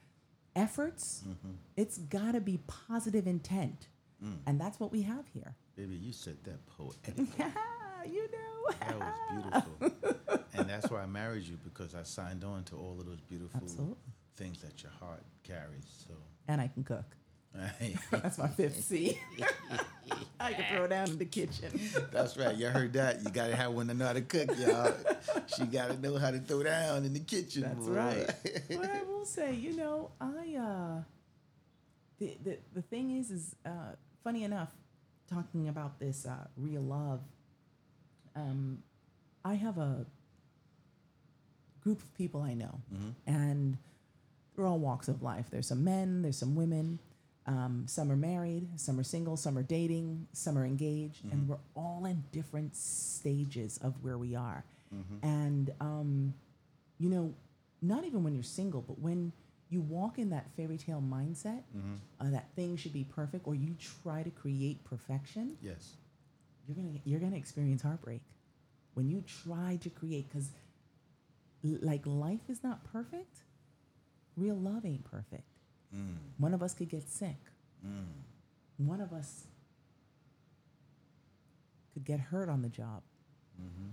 efforts. 0.57 1.23
Mm-hmm. 1.25 1.51
It's 1.77 1.97
got 1.99 2.33
to 2.33 2.41
be 2.41 2.59
positive 2.67 3.27
intent. 3.27 3.87
Mm. 4.23 4.39
And 4.45 4.59
that's 4.59 4.77
what 4.77 4.91
we 4.91 5.03
have 5.03 5.25
here. 5.33 5.55
Baby, 5.77 5.95
you 5.95 6.11
said 6.11 6.37
that 6.43 6.65
poetic. 6.67 7.15
you 8.11 8.27
know. 8.27 8.73
That 8.79 8.99
was 8.99 9.13
beautiful. 9.31 10.17
and 10.53 10.69
that's 10.69 10.91
why 10.91 11.01
I 11.03 11.05
married 11.05 11.43
you 11.43 11.57
because 11.63 11.95
I 11.95 12.03
signed 12.03 12.43
on 12.43 12.65
to 12.65 12.75
all 12.75 12.97
of 12.99 13.05
those 13.05 13.21
beautiful 13.21 13.61
Absolutely. 13.63 13.95
things 14.35 14.61
that 14.63 14.83
your 14.83 14.91
heart 14.99 15.23
carries. 15.43 15.85
So 16.07 16.13
And 16.49 16.59
I 16.59 16.67
can 16.67 16.83
cook. 16.83 17.05
That's 18.11 18.37
my 18.37 18.47
fifth 18.47 18.83
C. 18.83 19.19
I 20.39 20.53
can 20.53 20.65
throw 20.75 20.87
down 20.87 21.09
in 21.09 21.17
the 21.17 21.25
kitchen. 21.25 21.71
that's 22.11 22.37
right. 22.37 22.55
You 22.55 22.67
heard 22.67 22.93
that. 22.93 23.23
You 23.23 23.31
gotta 23.31 23.55
have 23.55 23.71
one 23.71 23.87
to 23.87 23.93
know 23.93 24.05
how 24.05 24.13
to 24.13 24.21
cook, 24.21 24.49
y'all. 24.57 24.93
She 25.55 25.65
gotta 25.65 25.99
know 25.99 26.17
how 26.17 26.31
to 26.31 26.39
throw 26.39 26.63
down 26.63 27.05
in 27.05 27.13
the 27.13 27.19
kitchen. 27.19 27.63
That's 27.63 27.85
boy. 27.87 27.91
right. 27.91 28.29
but 28.69 28.89
I 28.89 29.03
will 29.03 29.25
say, 29.25 29.53
you 29.53 29.75
know, 29.75 30.11
I 30.21 30.55
uh 30.55 31.01
the 32.19 32.37
the, 32.43 32.57
the 32.75 32.81
thing 32.83 33.17
is 33.17 33.31
is 33.31 33.55
uh 33.65 33.95
funny 34.23 34.43
enough, 34.43 34.69
talking 35.29 35.67
about 35.67 35.99
this 35.99 36.25
uh 36.25 36.45
real 36.55 36.81
love, 36.81 37.21
um 38.35 38.83
I 39.43 39.55
have 39.55 39.77
a 39.77 40.05
group 41.83 41.99
of 41.99 42.13
people 42.15 42.41
I 42.41 42.53
know 42.53 42.81
and 43.25 43.77
they're 44.55 44.65
all 44.67 44.79
walks 44.79 45.07
of 45.07 45.23
life. 45.23 45.45
There's 45.49 45.67
some 45.67 45.83
men, 45.83 46.21
there's 46.21 46.37
some 46.37 46.55
women, 46.55 46.99
um, 47.47 47.83
some 47.87 48.11
are 48.11 48.15
married, 48.17 48.67
some 48.79 48.99
are 48.99 49.03
single, 49.03 49.37
some 49.37 49.57
are 49.57 49.63
dating, 49.63 50.27
some 50.33 50.57
are 50.57 50.65
engaged, 50.65 51.23
and 51.31 51.47
we're 51.47 51.57
all 51.75 52.05
in 52.05 52.23
different 52.31 52.75
stages 52.75 53.77
of 53.81 53.93
where 54.03 54.17
we 54.17 54.35
are. 54.35 54.63
And 55.21 55.71
um, 55.81 56.33
you 56.99 57.09
know, 57.09 57.33
not 57.81 58.03
even 58.05 58.23
when 58.23 58.33
you're 58.33 58.43
single, 58.43 58.81
but 58.81 58.99
when 58.99 59.31
you 59.69 59.81
walk 59.81 60.17
in 60.17 60.29
that 60.31 60.45
fairy 60.55 60.77
tale 60.77 61.01
mindset, 61.05 61.61
uh, 62.21 62.29
that 62.31 62.47
things 62.55 62.79
should 62.79 62.93
be 62.93 63.03
perfect, 63.03 63.45
or 63.47 63.55
you 63.55 63.75
try 64.03 64.23
to 64.23 64.29
create 64.29 64.83
perfection, 64.85 65.57
Yes. 65.61 65.93
you're 66.67 66.75
gonna 66.75 66.99
you're 67.05 67.19
gonna 67.19 67.35
experience 67.35 67.81
heartbreak. 67.81 68.21
When 68.93 69.09
you 69.09 69.23
try 69.43 69.77
to 69.83 69.89
create 69.89 70.27
because 70.29 70.49
like 71.63 72.05
life 72.05 72.39
is 72.49 72.63
not 72.63 72.83
perfect 72.93 73.39
real 74.37 74.55
love 74.55 74.85
ain't 74.85 75.03
perfect 75.03 75.56
Mm. 75.95 76.15
one 76.37 76.53
of 76.53 76.61
us 76.61 76.73
could 76.73 76.89
get 76.89 77.07
sick 77.07 77.37
mm. 77.85 78.05
one 78.77 78.99
of 78.99 79.13
us 79.13 79.45
could 81.93 82.03
get 82.03 82.19
hurt 82.19 82.49
on 82.49 82.61
the 82.61 82.69
job 82.69 83.01
mm-hmm. 83.59 83.89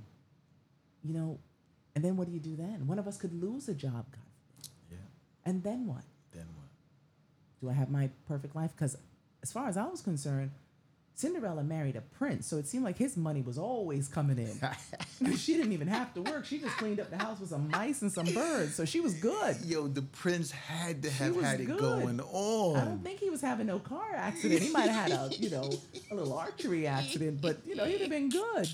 you 1.05 1.15
know 1.15 1.39
and 1.95 2.05
then 2.05 2.17
what 2.17 2.27
do 2.27 2.33
you 2.33 2.41
do 2.41 2.57
then 2.57 2.87
one 2.87 2.99
of 2.99 3.07
us 3.07 3.17
could 3.17 3.33
lose 3.33 3.69
a 3.69 3.75
job 3.75 4.05
god. 4.11 4.69
Yeah. 4.91 4.97
and 5.45 5.63
then 5.63 5.87
what 5.87 6.03
Then 6.33 6.47
what? 6.57 6.69
do 7.65 7.71
I 7.71 7.73
have 7.73 7.91
my 7.91 8.11
perfect 8.29 8.55
life? 8.55 8.73
Because 8.77 8.97
as 9.43 9.53
far 9.53 9.69
as 9.69 9.77
I 9.77 9.87
was 9.87 10.01
concerned, 10.03 10.51
Cinderella 11.16 11.62
married 11.62 11.94
a 11.94 12.00
prince, 12.00 12.46
so 12.46 12.57
it 12.57 12.66
seemed 12.66 12.83
like 12.83 12.98
his 12.98 13.16
money 13.16 13.40
was 13.40 13.57
always 13.57 14.09
coming 14.09 14.37
in. 14.37 15.37
she 15.37 15.55
didn't 15.55 15.72
even 15.72 15.87
have 15.87 16.12
to 16.14 16.22
work. 16.22 16.44
She 16.44 16.59
just 16.59 16.77
cleaned 16.77 16.98
up 16.98 17.09
the 17.11 17.16
house 17.16 17.38
with 17.38 17.50
some 17.50 17.70
mice 17.70 18.03
and 18.03 18.12
some 18.12 18.27
birds, 18.27 18.74
so 18.74 18.85
she 18.85 19.00
was 19.00 19.14
good. 19.14 19.57
Yo, 19.64 19.87
the 19.87 20.03
prince 20.03 20.50
had 20.50 21.05
to 21.05 21.11
have 21.11 21.40
had 21.40 21.61
it 21.61 21.66
going 21.79 22.20
on. 22.20 22.77
I 22.77 22.85
don't 22.85 23.05
think 23.05 23.20
he 23.20 23.31
was 23.31 23.40
having 23.40 23.68
no 23.68 23.79
car 23.79 24.12
accident. 24.14 24.61
He 24.61 24.70
might 24.70 24.88
have 24.88 25.11
had 25.11 25.12
a, 25.12 25.31
you 25.38 25.50
know, 25.50 25.70
a 26.11 26.14
little 26.14 26.37
archery 26.37 26.87
accident, 26.88 27.40
but 27.40 27.59
you 27.64 27.77
know, 27.77 27.85
he'd 27.85 28.00
have 28.00 28.11
been 28.11 28.29
good. 28.31 28.68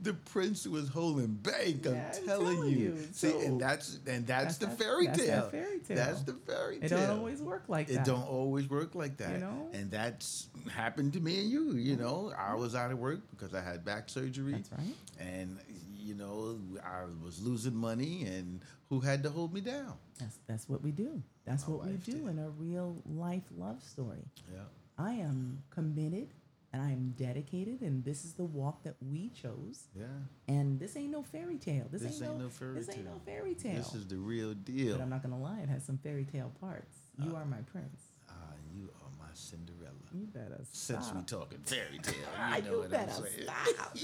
The 0.00 0.14
prince 0.14 0.66
was 0.66 0.88
holding 0.88 1.34
bank. 1.34 1.86
I'm 1.86 1.94
Yeah, 1.94 2.12
I'm 2.16 2.24
telling, 2.26 2.56
telling 2.56 2.70
you. 2.72 2.78
you. 2.78 3.08
See, 3.12 3.30
So- 3.30 3.40
and 3.40 3.60
that's 3.60 3.98
and 4.06 4.26
that's, 4.26 4.56
That's 4.56 4.58
the 4.58 4.68
fairy 4.84 5.06
that's 5.06 5.18
that 5.18 5.26
tale. 5.26 5.50
fairy 5.50 5.78
tale. 5.80 5.96
That's 5.96 6.22
the 6.22 6.34
fairy 6.34 6.78
tale. 6.78 6.84
It 6.86 6.88
don't 7.06 7.18
always 7.18 7.42
work 7.42 7.64
like 7.68 7.88
It 7.88 7.94
that. 7.94 8.06
It 8.06 8.10
don't 8.10 8.28
always 8.28 8.70
work 8.70 8.94
like 8.94 9.16
that. 9.18 9.32
You 9.32 9.38
know? 9.38 9.68
And 9.72 9.90
that's 9.90 10.48
happened 10.72 11.12
to 11.14 11.20
me 11.20 11.40
and 11.40 11.50
you. 11.50 11.72
You 11.72 11.96
know, 11.96 12.32
I 12.38 12.54
was 12.54 12.74
out 12.74 12.92
of 12.92 12.98
work 12.98 13.20
because 13.30 13.54
I 13.54 13.60
had 13.60 13.84
back 13.84 14.08
surgery. 14.08 14.52
That's 14.52 14.70
right. 14.72 14.94
And 15.18 15.58
you 16.00 16.14
know, 16.14 16.58
I 16.84 17.02
was 17.22 17.42
losing 17.42 17.74
money, 17.74 18.24
and 18.24 18.60
who 18.88 19.00
had 19.00 19.22
to 19.24 19.30
hold 19.30 19.52
me 19.52 19.60
down? 19.60 19.94
That's 20.18 20.38
that's 20.46 20.68
what 20.68 20.82
we 20.82 20.90
do. 20.92 21.22
That's 21.44 21.66
My 21.68 21.74
what 21.74 21.86
we 21.86 21.92
do 21.94 22.12
did. 22.12 22.26
in 22.28 22.38
a 22.38 22.48
real 22.50 23.02
life 23.04 23.42
love 23.56 23.82
story. 23.82 24.24
Yeah. 24.52 24.60
I 24.96 25.12
am 25.14 25.62
committed 25.70 26.28
and 26.72 26.82
I 26.82 26.90
am 26.90 27.14
dedicated, 27.16 27.80
and 27.80 28.04
this 28.04 28.24
is 28.24 28.34
the 28.34 28.44
walk 28.44 28.82
that 28.84 28.96
we 29.00 29.30
chose. 29.30 29.84
Yeah. 29.96 30.04
And 30.46 30.78
this 30.78 30.96
ain't 30.96 31.10
no 31.10 31.22
fairy 31.22 31.56
tale. 31.56 31.86
This, 31.90 32.02
This 32.02 32.14
ain't, 32.20 32.30
ain't 32.30 32.38
no, 32.38 32.44
no 32.44 32.50
fairy 32.50 32.74
This 32.74 32.88
ain't 32.90 33.04
no 33.04 33.20
fairy 33.24 33.54
tale. 33.54 33.76
This 33.76 33.94
is 33.94 34.06
the 34.06 34.16
real 34.16 34.52
deal. 34.54 34.96
but 34.96 35.02
I'm 35.02 35.10
not 35.10 35.22
gonna 35.22 35.40
lie, 35.40 35.60
it 35.62 35.68
has 35.68 35.84
some 35.84 35.98
fairy 35.98 36.24
tale 36.24 36.52
parts. 36.60 36.96
You 37.24 37.34
are 37.34 37.44
my 37.44 37.58
prince. 37.72 38.02
Ah, 38.28 38.32
you 38.72 38.90
are 39.02 39.10
my 39.18 39.32
Cinderella. 39.32 39.92
You 40.12 40.26
better 40.26 40.60
stop. 40.70 41.02
Since 41.02 41.14
we 41.14 41.22
talking 41.22 41.58
fairy 41.64 41.98
tale, 42.02 42.14
you 42.56 42.62
know 42.62 42.70
you 42.70 42.78
what 42.80 42.90
better 42.90 43.12
I'm 43.16 43.22
saying. 43.24 43.42
stop. 43.44 43.96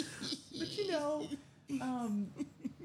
but 0.59 0.79
you 0.79 0.91
know, 0.91 1.29
um, 1.81 2.29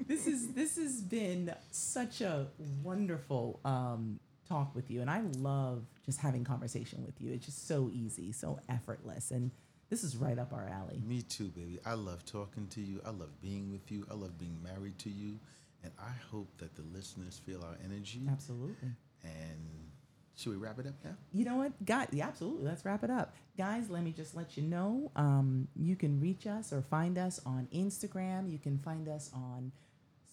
this 0.06 0.26
is 0.26 0.52
this 0.52 0.76
has 0.76 1.00
been 1.00 1.52
such 1.70 2.20
a 2.20 2.48
wonderful 2.82 3.60
um, 3.64 4.20
talk 4.48 4.74
with 4.74 4.90
you, 4.90 5.00
and 5.00 5.10
I 5.10 5.22
love 5.38 5.84
just 6.04 6.20
having 6.20 6.44
conversation 6.44 7.04
with 7.04 7.20
you. 7.20 7.32
It's 7.32 7.46
just 7.46 7.66
so 7.66 7.90
easy, 7.92 8.30
so 8.32 8.58
effortless, 8.68 9.30
and 9.30 9.50
this 9.90 10.02
is 10.04 10.16
right 10.16 10.38
up 10.38 10.52
our 10.52 10.66
alley. 10.68 11.02
Me 11.06 11.20
too, 11.22 11.48
baby. 11.48 11.78
I 11.84 11.94
love 11.94 12.24
talking 12.24 12.66
to 12.68 12.80
you. 12.80 13.00
I 13.04 13.10
love 13.10 13.40
being 13.42 13.70
with 13.70 13.90
you. 13.90 14.06
I 14.10 14.14
love 14.14 14.38
being 14.38 14.56
married 14.62 14.98
to 15.00 15.10
you. 15.10 15.38
And 15.82 15.92
I 15.98 16.12
hope 16.30 16.48
that 16.58 16.74
the 16.76 16.82
listeners 16.94 17.40
feel 17.44 17.62
our 17.64 17.76
energy 17.84 18.22
Absolutely. 18.30 18.90
and 19.24 19.90
Should 20.36 20.50
we 20.52 20.56
wrap 20.56 20.78
it 20.78 20.86
up 20.86 20.94
now? 21.04 21.16
You 21.32 21.44
know 21.44 21.56
what, 21.56 21.72
guys? 21.84 22.08
Yeah, 22.12 22.28
absolutely. 22.28 22.64
Let's 22.64 22.84
wrap 22.84 23.02
it 23.02 23.10
up, 23.10 23.34
guys. 23.58 23.90
Let 23.90 24.02
me 24.02 24.12
just 24.12 24.34
let 24.36 24.56
you 24.56 24.62
know. 24.62 25.10
Um, 25.16 25.68
you 25.74 25.96
can 25.96 26.20
reach 26.20 26.46
us 26.46 26.72
or 26.72 26.82
find 26.82 27.18
us 27.18 27.40
on 27.44 27.66
Instagram. 27.74 28.50
You 28.50 28.58
can 28.58 28.78
find 28.78 29.08
us 29.08 29.30
on 29.34 29.72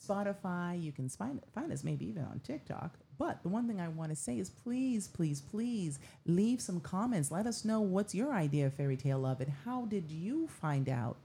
Spotify. 0.06 0.82
You 0.82 0.92
can 0.92 1.10
find 1.10 1.42
find 1.54 1.72
us 1.72 1.84
maybe 1.84 2.06
even 2.08 2.24
on 2.24 2.40
TikTok. 2.42 2.98
But 3.18 3.42
the 3.44 3.50
one 3.50 3.68
thing 3.68 3.82
I 3.82 3.88
want 3.88 4.10
to 4.12 4.16
say 4.16 4.38
is 4.40 4.50
please, 4.50 5.08
please, 5.08 5.42
please 5.42 6.00
leave 6.26 6.62
some 6.62 6.80
comments. 6.80 7.32
Let 7.32 7.48
us 7.48 7.66
know 7.66 7.82
what's 7.82 8.14
your 8.14 8.34
idea 8.34 8.68
of 8.68 8.74
fairy 8.74 8.98
tale 8.98 9.20
love 9.20 9.42
and 9.42 9.52
how 9.66 9.86
did 9.86 10.12
you 10.12 10.48
find 10.48 10.88
out 10.88 11.18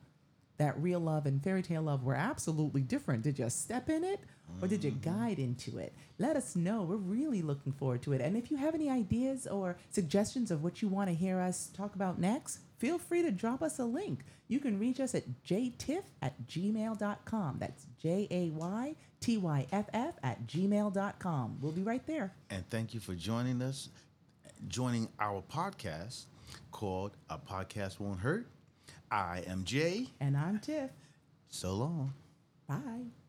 that 0.59 0.81
real 0.81 1.01
love 1.01 1.27
and 1.27 1.43
fairy 1.43 1.63
tale 1.63 1.83
love 1.83 2.05
were 2.05 2.15
absolutely 2.15 2.83
different? 2.83 3.23
Did 3.23 3.39
you 3.39 3.51
step 3.51 3.89
in 3.89 4.05
it 4.05 4.21
or 4.61 4.69
did 4.69 4.85
you 4.85 4.93
mm-hmm. 4.93 5.19
guide 5.19 5.39
into 5.39 5.79
it? 5.79 5.93
Let 6.19 6.37
us 6.37 6.55
know. 6.55 6.83
We're 6.83 6.97
really 6.97 7.43
looking 7.43 7.73
forward 7.73 8.03
to 8.03 8.13
it. 8.13 8.21
And 8.21 8.37
if 8.37 8.51
you 8.51 8.57
have 8.57 8.75
any 8.75 8.89
ideas 8.89 9.47
or 9.47 9.77
suggestions 9.91 10.51
of 10.51 10.63
what 10.63 10.83
you 10.83 10.89
want 10.89 11.09
to 11.09 11.15
hear 11.15 11.41
us 11.41 11.71
talk 11.75 11.95
about 11.95 12.19
next, 12.19 12.61
feel 12.83 12.99
free 12.99 13.23
to 13.23 13.31
drop 13.31 13.63
us 13.63 13.79
a 13.79 13.85
link. 13.85 14.25
You 14.49 14.59
can 14.59 14.77
reach 14.77 14.99
us 14.99 15.15
at 15.15 15.23
jaytiff 15.45 16.03
at 16.21 16.35
gmail.com. 16.49 17.59
That's 17.61 17.87
J 17.97 18.27
A 18.29 18.51
Y 18.51 18.97
T 19.21 19.37
Y 19.39 19.67
F 19.71 19.87
F 19.95 20.15
at 20.25 20.49
gmail.com. 20.49 21.59
We'll 21.61 21.71
be 21.71 21.85
right 21.85 22.05
there. 22.09 22.35
And 22.51 22.69
thank 22.71 22.93
you 22.93 22.99
for 22.99 23.15
joining 23.15 23.63
us, 23.63 23.89
joining 24.67 25.09
our 25.21 25.43
podcast 25.43 26.25
called 26.73 27.13
A 27.31 27.39
Podcast 27.39 28.01
Won't 28.01 28.19
Hurt. 28.19 28.49
I 29.13 29.45
am 29.47 29.63
Jay. 29.63 30.09
And 30.19 30.37
I'm 30.37 30.59
Tiff. 30.59 30.91
So 31.51 31.75
long. 31.75 32.13
Bye. 32.67 33.22